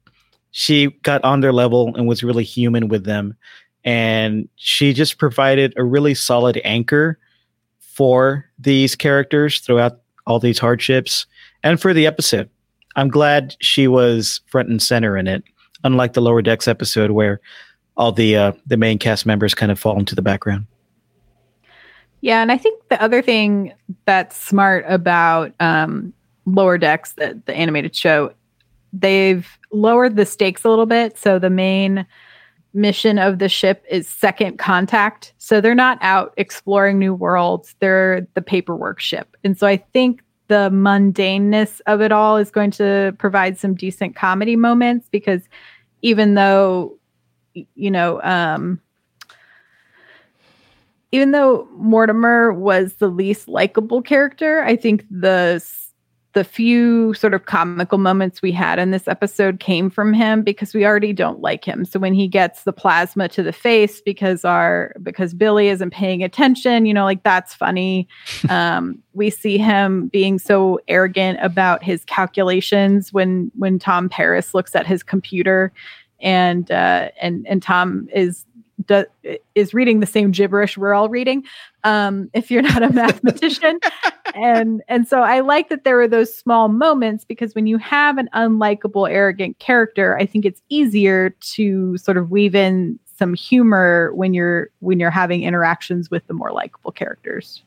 [0.51, 3.35] she got on their level and was really human with them.
[3.83, 7.17] And she just provided a really solid anchor
[7.79, 11.25] for these characters throughout all these hardships
[11.63, 12.49] and for the episode.
[12.95, 15.43] I'm glad she was front and center in it
[15.83, 17.39] unlike the lower decks episode where
[17.95, 20.65] all the uh, the main cast members kind of fall into the background
[22.21, 23.73] yeah, and I think the other thing
[24.05, 26.13] that's smart about um,
[26.45, 28.33] Lower Decks, the, the animated show,
[28.91, 31.17] they've lowered the stakes a little bit.
[31.17, 32.05] So the main
[32.73, 35.33] mission of the ship is second contact.
[35.37, 39.35] So they're not out exploring new worlds, they're the paperwork ship.
[39.43, 44.15] And so I think the mundaneness of it all is going to provide some decent
[44.15, 45.41] comedy moments because
[46.01, 46.97] even though
[47.53, 48.79] you know um
[51.11, 55.63] even though Mortimer was the least likable character, I think the
[56.33, 60.75] the few sort of comical moments we had in this episode came from him because
[60.75, 61.83] we already don't like him.
[61.83, 66.23] So when he gets the plasma to the face because our because Billy isn't paying
[66.23, 68.07] attention, you know, like that's funny.
[68.49, 74.75] um, we see him being so arrogant about his calculations when when Tom Paris looks
[74.75, 75.73] at his computer
[76.21, 78.45] and uh, and and Tom is
[78.85, 79.05] do,
[79.55, 81.43] is reading the same gibberish we're all reading
[81.83, 83.79] um, if you're not a mathematician
[84.35, 88.17] and and so i like that there were those small moments because when you have
[88.17, 94.11] an unlikable arrogant character i think it's easier to sort of weave in some humor
[94.13, 97.63] when you're when you're having interactions with the more likable characters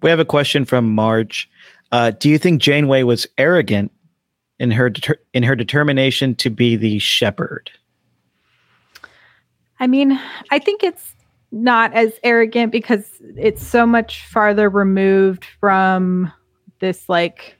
[0.00, 1.50] We have a question from Marge.
[1.90, 3.90] Uh, do you think Janeway was arrogant
[4.58, 4.92] in her
[5.32, 7.70] in her determination to be the shepherd?
[9.80, 10.18] I mean,
[10.50, 11.14] I think it's
[11.50, 16.30] not as arrogant because it's so much farther removed from
[16.80, 17.56] this like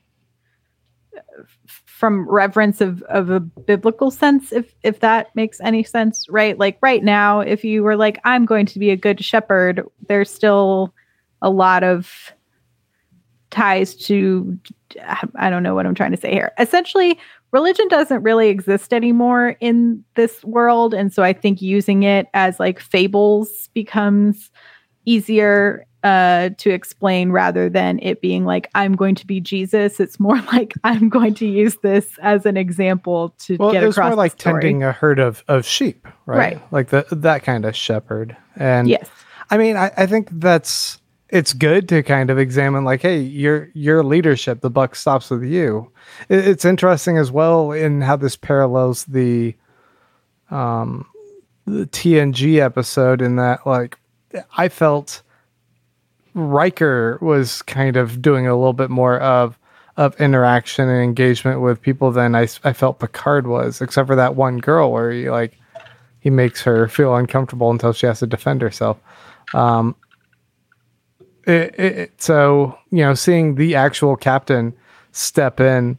[1.86, 6.58] from reverence of of a biblical sense if if that makes any sense right?
[6.58, 10.30] Like right now if you were like i'm going to be a good shepherd there's
[10.30, 10.94] still
[11.42, 12.32] a lot of
[13.50, 14.56] ties to
[15.34, 16.52] i don't know what i'm trying to say here.
[16.58, 17.18] Essentially
[17.52, 22.58] religion doesn't really exist anymore in this world and so i think using it as
[22.60, 24.50] like fables becomes
[25.06, 30.20] easier uh to explain rather than it being like i'm going to be jesus it's
[30.20, 33.96] more like i'm going to use this as an example to Well, get it was
[33.96, 34.60] across more like story.
[34.62, 36.38] tending a herd of, of sheep, right?
[36.54, 36.72] Right.
[36.72, 38.36] Like the that kind of shepherd.
[38.56, 39.08] And yes
[39.50, 43.70] I mean, I, I think that's it's good to kind of examine like, hey, your
[43.74, 45.90] your leadership, the buck stops with you.
[46.28, 49.54] It, it's interesting as well in how this parallels the
[50.50, 51.06] um
[51.66, 53.98] the TNG episode in that like
[54.56, 55.22] I felt
[56.34, 59.58] Riker was kind of doing a little bit more of
[59.96, 64.36] of interaction and engagement with people than i, I felt Picard was, except for that
[64.36, 65.58] one girl where he like
[66.20, 68.98] he makes her feel uncomfortable until she has to defend herself.
[69.54, 69.96] Um,
[71.48, 74.74] it, it, so you know, seeing the actual captain
[75.12, 75.98] step in,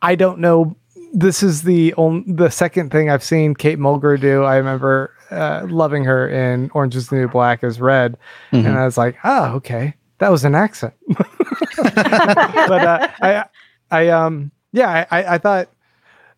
[0.00, 0.76] I don't know.
[1.12, 4.44] This is the only the second thing I've seen Kate Mulgrew do.
[4.44, 8.16] I remember uh, loving her in Orange Is the New Black as Red,
[8.50, 10.94] and I was like, oh, okay, that was an accent.
[11.76, 13.44] but uh, I,
[13.90, 15.68] I, um, yeah, I, I thought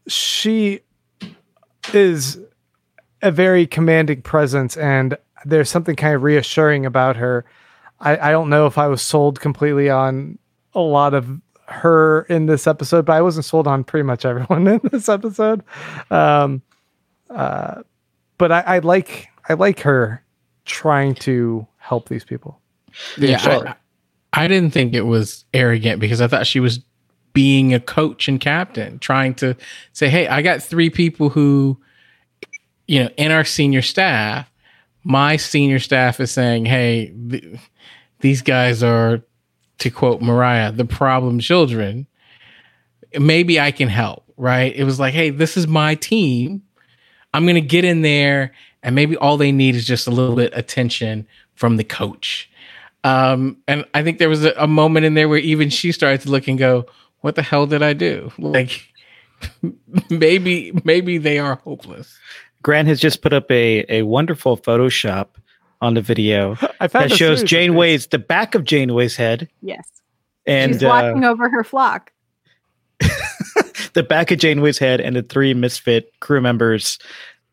[0.09, 0.81] she
[1.93, 2.39] is
[3.23, 7.45] a very commanding presence, and there's something kind of reassuring about her.
[8.01, 10.39] I, I don't know if I was sold completely on
[10.75, 14.67] a lot of her in this episode, but I wasn't sold on pretty much everyone
[14.69, 15.63] in this episode.
[16.11, 16.63] Um,
[17.31, 17.83] uh,
[18.39, 20.23] but I, I like I like her
[20.65, 22.61] trying to help these people.
[23.17, 23.69] Yeah, sure.
[23.69, 23.75] I,
[24.33, 26.81] I didn't think it was arrogant because I thought she was
[27.33, 29.57] being a coach and captain, trying to
[29.93, 31.81] say, "Hey, I got three people who,
[32.87, 34.51] you know, in our senior staff.
[35.03, 37.59] My senior staff is saying, "Hey, th-
[38.21, 39.23] these guys are,
[39.79, 42.07] to quote Mariah, the problem children.
[43.19, 44.75] Maybe I can help." Right?
[44.75, 46.63] It was like, "Hey, this is my team.
[47.33, 48.53] I'm going to get in there,
[48.83, 52.51] and maybe all they need is just a little bit attention from the coach."
[53.05, 56.23] Um, and I think there was a, a moment in there where even she started
[56.23, 56.87] to look and go,
[57.21, 58.89] "What the hell did I do?" Like,
[60.11, 62.19] maybe maybe they are hopeless.
[62.63, 65.27] Grant has just put up a, a wonderful Photoshop
[65.85, 69.49] on the video I found that shows series of Janeway's the back of Janeway's head
[69.63, 69.89] yes
[70.47, 72.13] and she's uh, over her flock
[73.95, 76.99] the back of Janeway's head and the three misfit crew members'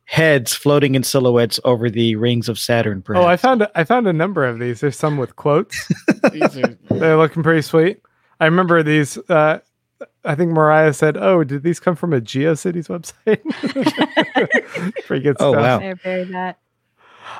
[0.05, 3.03] heads floating in silhouettes over the rings of Saturn.
[3.09, 4.81] Oh, I found a, I found a number of these.
[4.81, 5.89] There's some with quotes.
[6.23, 6.29] Are-
[6.89, 8.01] They're looking pretty sweet.
[8.39, 9.17] I remember these.
[9.29, 9.59] Uh,
[10.25, 13.41] I think Mariah said, "Oh, did these come from a GeoCities website?"
[15.05, 15.61] pretty good Oh, stuff.
[15.81, 15.89] wow.
[15.89, 16.57] I bury that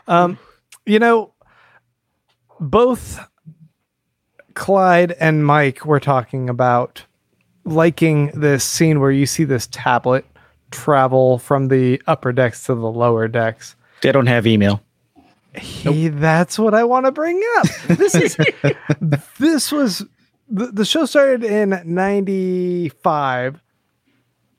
[0.07, 0.37] Um,
[0.85, 1.33] you know,
[2.59, 3.19] both
[4.53, 7.05] Clyde and Mike were talking about
[7.63, 10.25] liking this scene where you see this tablet
[10.71, 13.75] travel from the upper decks to the lower decks.
[14.01, 14.81] they don't have email.
[15.55, 17.67] He, that's what I want to bring up.
[17.87, 18.37] This is
[19.39, 20.05] this was
[20.49, 23.61] the, the show started in 95.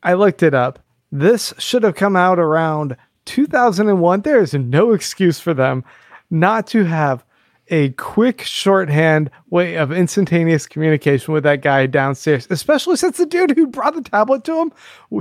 [0.02, 0.80] I looked it up.
[1.10, 4.20] This should have come out around 2001.
[4.20, 5.84] There is no excuse for them
[6.32, 7.24] not to have
[7.68, 13.52] a quick shorthand way of instantaneous communication with that guy downstairs, especially since the dude
[13.52, 14.72] who brought the tablet to him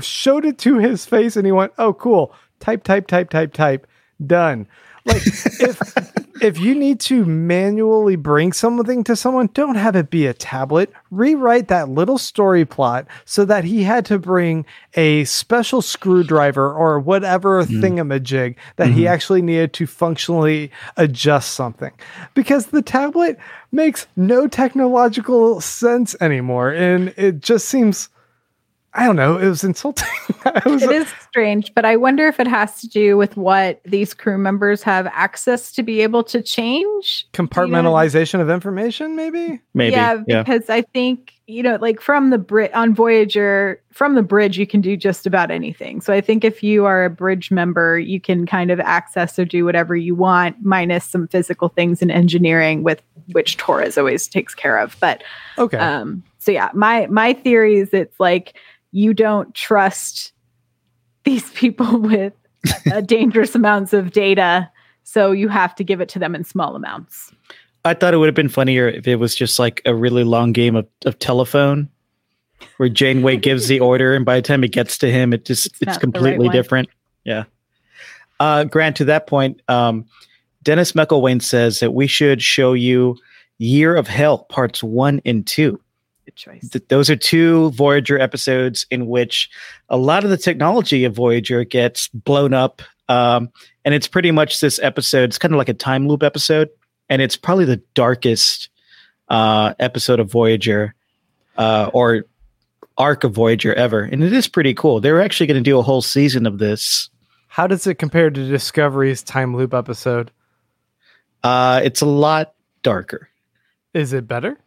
[0.01, 2.33] showed it to his face and he went, Oh, cool.
[2.59, 3.87] Type, type, type, type, type.
[4.25, 4.67] Done.
[5.05, 10.25] Like if if you need to manually bring something to someone, don't have it be
[10.25, 10.91] a tablet.
[11.11, 16.99] Rewrite that little story plot so that he had to bring a special screwdriver or
[16.99, 17.81] whatever mm-hmm.
[17.81, 19.13] thingamajig that he mm-hmm.
[19.13, 21.91] actually needed to functionally adjust something.
[22.33, 23.37] Because the tablet
[23.71, 26.71] makes no technological sense anymore.
[26.71, 28.09] And it just seems
[28.93, 30.07] I don't know, it was insulting.
[30.45, 33.81] I was, It is strange, but I wonder if it has to do with what
[33.85, 37.25] these crew members have access to be able to change.
[37.33, 39.61] compartmentalization of information, maybe?
[39.73, 39.95] Maybe.
[39.95, 40.43] Yeah, Yeah.
[40.43, 44.65] because I think you know, like from the Brit on Voyager, from the bridge, you
[44.65, 45.99] can do just about anything.
[45.99, 49.43] So I think if you are a bridge member, you can kind of access or
[49.43, 53.01] do whatever you want, minus some physical things in engineering, with
[53.33, 54.95] which Torres always takes care of.
[55.01, 55.23] But
[55.57, 55.77] Okay.
[55.77, 58.55] um, so yeah, my my theory is it's like
[58.91, 60.33] you don't trust
[61.23, 62.33] these people with
[62.91, 64.69] uh, dangerous amounts of data,
[65.03, 67.31] so you have to give it to them in small amounts.
[67.83, 70.51] I thought it would have been funnier if it was just like a really long
[70.51, 71.89] game of, of telephone
[72.77, 75.65] where Janeway gives the order and by the time it gets to him, it just
[75.65, 76.89] It's it's, the right completely different.
[77.23, 77.45] Yeah.
[78.39, 80.05] Uh, Grant, to that point, um,
[80.63, 83.17] Dennis McElwain says that we should show you
[83.57, 85.79] Year of Hell parts one and two.
[86.31, 86.69] Good choice.
[86.69, 89.49] Th- those are two Voyager episodes in which
[89.89, 92.81] a lot of the technology of Voyager gets blown up.
[93.09, 93.49] Um,
[93.83, 95.25] and it's pretty much this episode.
[95.25, 96.69] It's kind of like a time loop episode.
[97.09, 98.69] And it's probably the darkest
[99.27, 100.95] uh, episode of Voyager
[101.57, 102.23] uh, or
[102.97, 104.01] arc of Voyager ever.
[104.01, 105.01] And it is pretty cool.
[105.01, 107.09] They're actually going to do a whole season of this.
[107.47, 110.31] How does it compare to Discovery's time loop episode?
[111.43, 112.53] Uh, it's a lot
[112.83, 113.27] darker.
[113.93, 114.57] Is it better?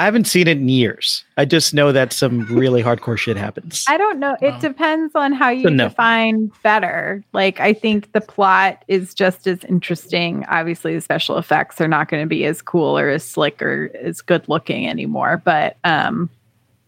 [0.00, 1.24] I haven't seen it in years.
[1.36, 3.84] I just know that some really hardcore shit happens.
[3.88, 4.36] I don't know.
[4.40, 4.58] It Wow.
[4.60, 5.88] depends on how you So no.
[5.88, 7.24] define better.
[7.32, 10.44] Like, I think the plot is just as interesting.
[10.48, 13.90] Obviously, the special effects are not going to be as cool or as slick or
[14.00, 15.42] as good looking anymore.
[15.44, 16.30] But, um,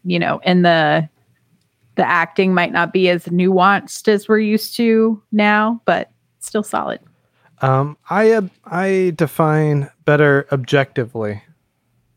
[0.05, 1.09] you know, and the
[1.97, 7.01] the acting might not be as nuanced as we're used to now, but still solid.
[7.61, 11.43] Um, I uh, I define better objectively.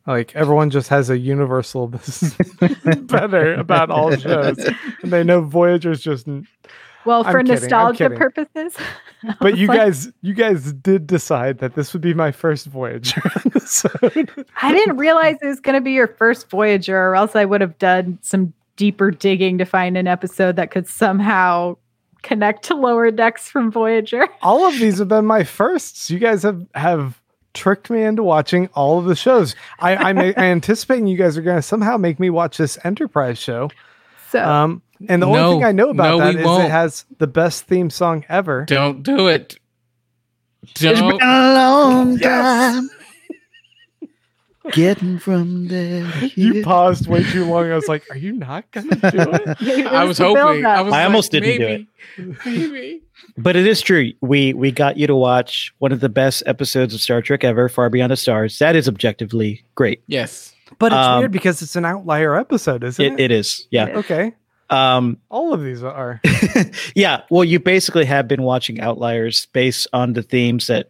[0.05, 2.35] Like everyone just has a universal this is
[3.03, 4.57] better about all shows,
[5.01, 6.27] and they know Voyager's just.
[7.05, 8.75] Well, I'm for kidding, nostalgia purposes.
[9.39, 13.21] But you like, guys, you guys did decide that this would be my first Voyager
[13.45, 14.29] episode.
[14.61, 17.61] I didn't realize it was going to be your first Voyager, or else I would
[17.61, 21.77] have done some deeper digging to find an episode that could somehow
[22.21, 24.27] connect to lower decks from Voyager.
[24.41, 26.09] all of these have been my firsts.
[26.09, 27.21] You guys have have
[27.53, 29.55] tricked me into watching all of the shows.
[29.79, 33.69] I I'm anticipating you guys are going to somehow make me watch this Enterprise show.
[34.31, 36.65] So Um, and the No, only thing I know about no, that we is won't.
[36.65, 38.65] it has the best theme song ever.
[38.67, 39.57] Don't do it.
[40.63, 42.73] It's been a long Yes.
[42.73, 42.89] time
[44.71, 46.11] getting from there.
[46.35, 47.71] You paused way too long.
[47.71, 50.65] I was like, "Are you not going to do it?" it I was hoping.
[50.65, 52.45] I was I like, almost didn't do it.
[52.45, 53.01] Maybe.
[53.37, 54.11] But it is true.
[54.21, 57.69] We we got you to watch one of the best episodes of Star Trek ever,
[57.69, 58.59] Far Beyond the Stars.
[58.59, 60.03] That is objectively great.
[60.07, 60.53] Yes.
[60.79, 63.13] But it's Um, weird because it's an outlier episode, isn't it?
[63.13, 63.67] It, it is.
[63.69, 63.85] Yeah.
[63.85, 63.97] It is.
[63.99, 64.33] Okay,
[64.71, 66.19] Um, all of these are.
[66.95, 67.21] yeah.
[67.29, 70.89] Well, you basically have been watching Outliers based on the themes that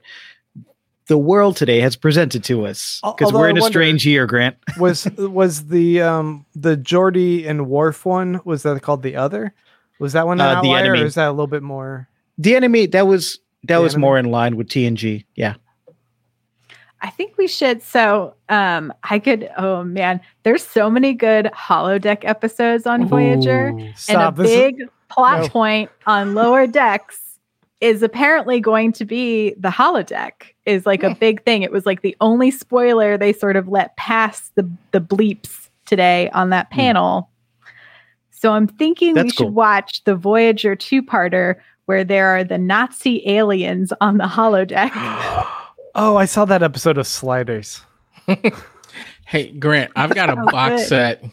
[1.08, 3.02] the world today has presented to us.
[3.04, 4.56] Because we're in a strange year, Grant.
[4.78, 8.40] Was was the um the Geordi and Worf one?
[8.46, 9.54] Was that called the other?
[10.00, 11.02] Was that one an Uh, The outlier, Enemy.
[11.02, 12.08] or is that a little bit more?
[12.38, 14.02] The enemy that was that The was Enemy?
[14.02, 15.26] more in line with TNG.
[15.36, 15.56] Yeah.
[17.02, 17.82] I think we should.
[17.84, 19.50] So, um, I could.
[19.58, 23.70] Oh man, there's so many good holodeck episodes on Voyager.
[23.70, 24.76] Ooh, and a This is- big
[25.10, 25.48] plot no.
[25.50, 27.20] point on lower decks
[27.84, 30.32] is apparently going to be the holodeck
[30.66, 33.96] is like a big thing it was like the only spoiler they sort of let
[33.98, 36.80] pass the the bleeps today on that Hmm.
[36.80, 37.30] panel
[38.32, 39.52] so i'm thinking we That's should cool.
[39.52, 41.56] watch the voyager two-parter
[41.86, 44.92] where there are the nazi aliens on the holodeck
[45.96, 47.82] oh, I saw that episode of Sliders.
[49.26, 51.24] Hey, Grant, I've got a box set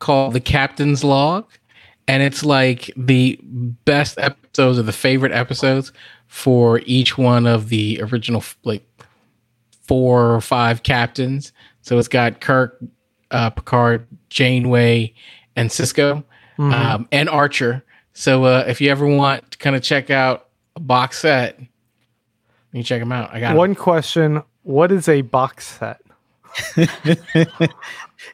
[0.00, 1.46] called The Captain's Log,
[2.08, 3.38] and it's like the
[3.84, 5.92] best episodes or the favorite episodes
[6.26, 8.82] for each one of the original, like
[9.82, 11.52] four or five captains.
[11.82, 12.82] So it's got Kirk,
[13.30, 15.14] uh, Picard, Janeway,
[15.56, 16.24] and Sisko,
[16.58, 16.72] Mhm.
[16.72, 17.84] um, and Archer.
[18.14, 21.58] So uh, if you ever want to kind of check out a box set,
[22.72, 23.32] you check them out.
[23.32, 26.00] I got One question: What is a box set?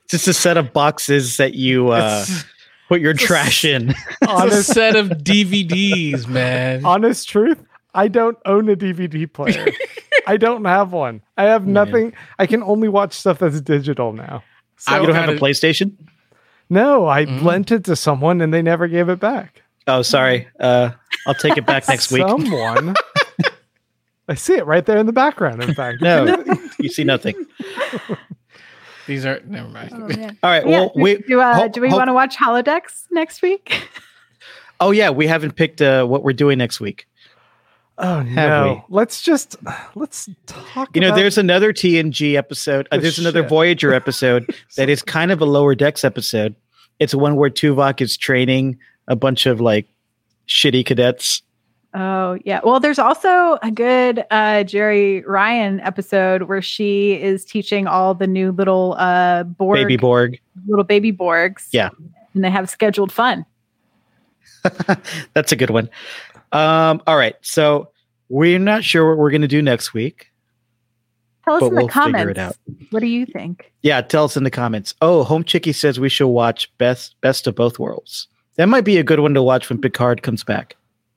[0.09, 2.45] Just a set of boxes that you uh, It's,
[2.89, 3.95] put your it's a trash in.
[4.29, 6.85] on a set of DVDs, man.
[6.85, 7.63] honest truth,
[7.95, 9.67] I don't own a DVD player.
[10.27, 11.21] I don't have one.
[11.37, 11.75] I have Man.
[11.75, 12.13] nothing.
[12.39, 14.43] I can only watch stuff that's digital now.
[14.89, 15.93] I you don't have a PlayStation?
[16.71, 17.43] No, I Mm.
[17.43, 19.63] lent it to someone and they never gave it back.
[19.87, 20.49] Oh, sorry.
[20.59, 20.91] Uh,
[21.27, 22.27] I'll take it back next week.
[22.27, 22.95] Someone.
[24.27, 25.63] I see it right there in the background.
[25.63, 26.43] In fact, No,
[26.79, 27.35] you see nothing.
[29.07, 29.91] These are never mind.
[29.93, 30.39] Oh, man.
[30.43, 30.67] All right.
[30.67, 31.17] Yeah, Well, do- we.
[31.19, 33.89] do, uh, ho- do we ho- want to watch holodecks next week?
[34.81, 37.07] Oh yeah, we haven't picked uh, what we're doing next week.
[37.97, 38.85] Oh Have no!
[38.89, 39.57] Let's just
[39.95, 40.95] let's talk.
[40.97, 42.89] You know, there's another TNG episode.
[42.91, 43.45] Uh, there's another.
[43.45, 46.57] Voyager episode that is kind of a lower decks episode.
[46.99, 49.87] It's one where Tuvok is training a bunch of like
[50.49, 51.43] shitty cadets.
[51.95, 52.61] Oh yeah.
[52.65, 58.27] Well, there's also a good uh, Jeri Ryan episode where she is teaching all the
[58.27, 60.41] new little uh, Borg, Baby Borg.
[60.67, 61.69] little baby Borgs.
[61.71, 61.91] Yeah.
[62.35, 63.47] and they have scheduled fun.
[65.35, 65.89] That's a good one.
[66.51, 67.37] Um, all right.
[67.43, 67.91] So
[68.29, 70.33] we're not sure what we're going to do next week.
[71.45, 72.59] Tell us in the we'll comments.
[72.91, 73.71] What do you think?
[73.83, 74.95] Yeah, tell us in the comments.
[75.03, 78.29] Oh, Home Chicky says we should watch Best Best of Both Worlds.
[78.57, 80.75] That might be a good one to watch when Picard comes back.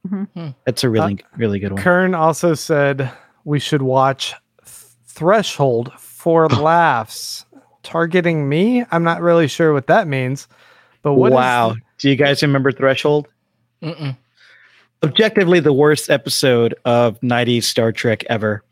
[0.08, 0.28] Mhm.
[0.34, 0.48] Hmm.
[0.66, 1.82] That's a really really good one.
[1.82, 3.12] Kern also said
[3.46, 4.34] we should watch
[4.66, 4.76] Th-
[5.08, 7.46] Threshold for laughs.
[7.84, 8.84] Targeting me?
[8.92, 10.48] I'm not really sure what that means.
[11.04, 11.76] But what is- wow.
[12.00, 13.28] Do you guys remember Threshold?
[13.82, 14.16] Mm-mm.
[15.04, 18.64] Objectively, the worst episode of 90s Star Trek ever.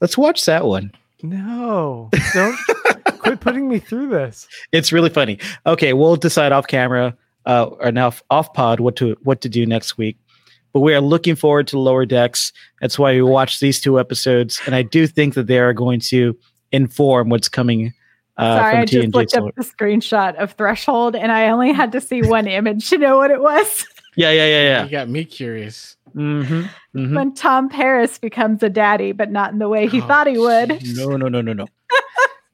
[0.00, 0.92] Let's watch that one.
[1.22, 2.58] no, don't
[3.20, 4.46] quit putting me through this.
[4.72, 5.38] It's really funny.
[5.66, 7.16] Okay, we'll decide off camera
[7.46, 10.16] uh, or now off pod what to what to do next week.
[10.72, 12.52] But we are looking forward to Lower Decks.
[12.80, 16.00] That's why we watched these two episodes, and I do think that they are going
[16.00, 16.36] to
[16.72, 17.92] inform what's coming
[18.36, 19.14] uh, Sorry, from I just TNG.
[19.14, 22.98] looked up the screenshot of Threshold, and I only had to see one image to
[22.98, 23.86] know what it was.
[24.16, 24.84] yeah, yeah, yeah, yeah.
[24.84, 25.96] You got me curious.
[26.16, 26.62] Mm-hmm.
[26.92, 30.26] hmm when Tom Paris becomes a daddy, but not in the way he Oh, thought
[30.28, 30.80] he would.
[30.96, 31.66] No, no, no, no, no.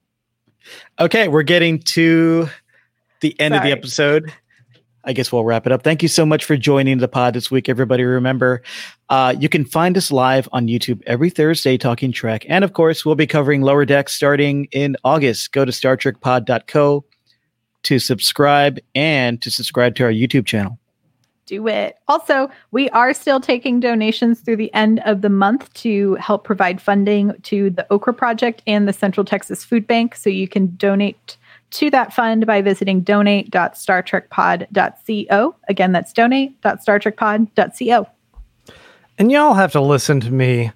[0.98, 2.48] okay, we're getting to
[3.20, 4.32] the end of the episode.
[5.04, 5.82] I guess we'll wrap it up.
[5.82, 8.04] Thank you so much for joining the pod this week, everybody.
[8.04, 8.62] Remember,
[9.08, 12.44] uh, you can find us live on YouTube every Thursday talking Trek.
[12.48, 15.52] And of course, we'll be covering Lower Decks starting in August.
[15.52, 17.04] Go to StarTrekPod.co
[17.82, 20.78] to subscribe and to subscribe to our YouTube channel.
[21.46, 21.96] do it.
[22.06, 26.80] Also, we are still taking donations through the end of the month to help provide
[26.80, 30.14] funding to the Okra Project and the Central Texas Food Bank.
[30.14, 31.38] So you can donate
[31.70, 35.56] to that fund by visiting donate.startrekpod.co.
[35.68, 38.08] Again, that's donate.startrekpod.co.
[39.18, 40.72] And y'all have to listen to me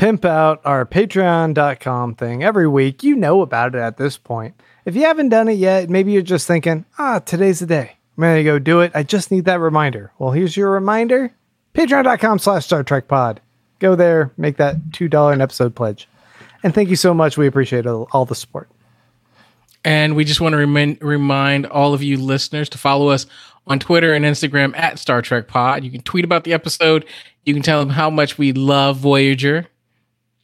[0.00, 3.02] pimp out our patreon.com thing every week.
[3.02, 4.58] You know about it at this point.
[4.86, 7.98] If you haven't done it yet, maybe you're just thinking, ah, today's the day.
[8.16, 8.92] I'm going to go do it.
[8.94, 10.10] I just need that reminder.
[10.18, 11.30] Well, here's your reminder
[11.74, 13.42] patreon.com slash Star Trek Pod.
[13.78, 16.08] Go there, make that $2 an episode pledge.
[16.62, 17.36] And thank you so much.
[17.36, 18.70] We appreciate all, all the support.
[19.84, 23.26] And we just want to remind all of you listeners to follow us
[23.66, 25.84] on Twitter and Instagram at Star Trek Pod.
[25.84, 27.06] You can tweet about the episode.
[27.44, 29.66] You can tell them how much we love Voyager.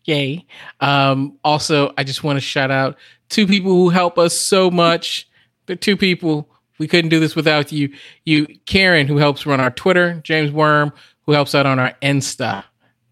[0.05, 0.47] Yay.
[0.81, 2.97] Um, also, I just want to shout out
[3.29, 5.29] two people who help us so much.
[5.67, 6.49] They're two people.
[6.79, 7.93] We couldn't do this without you.
[8.25, 10.93] You, Karen, who helps run our Twitter, James Worm,
[11.23, 12.65] who helps out on our Insta.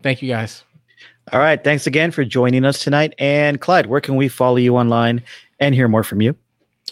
[0.03, 0.63] Thank you guys.
[1.33, 1.63] All right.
[1.63, 3.15] Thanks again for joining us tonight.
[3.19, 5.23] And Clyde, where can we follow you online
[5.61, 6.37] and hear more from you?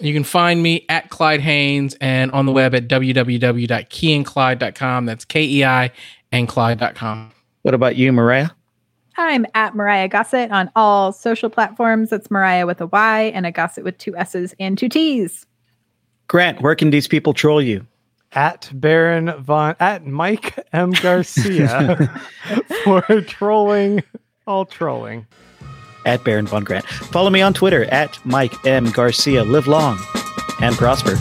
[0.00, 5.06] You can find me at Clyde Haynes and on the web at www.keiandclyde.com.
[5.06, 5.90] That's K E I
[6.30, 7.32] and Clyde.com.
[7.62, 8.50] What about you, Mariah?
[9.18, 12.08] I'm at Mariah Gossett on all social platforms.
[12.10, 15.46] That's Mariah with a Y and a Gossett with two S's and two T's.
[16.28, 17.86] Grant, where can these people troll you?
[18.32, 20.92] At Baron Von, at Mike M.
[20.92, 22.18] Garcia
[22.84, 24.02] for trolling,
[24.46, 25.26] all trolling.
[26.04, 26.86] At Baron Von Grant.
[26.86, 28.90] Follow me on Twitter at Mike M.
[28.90, 29.44] Garcia.
[29.44, 29.98] Live long
[30.60, 31.16] and prosper.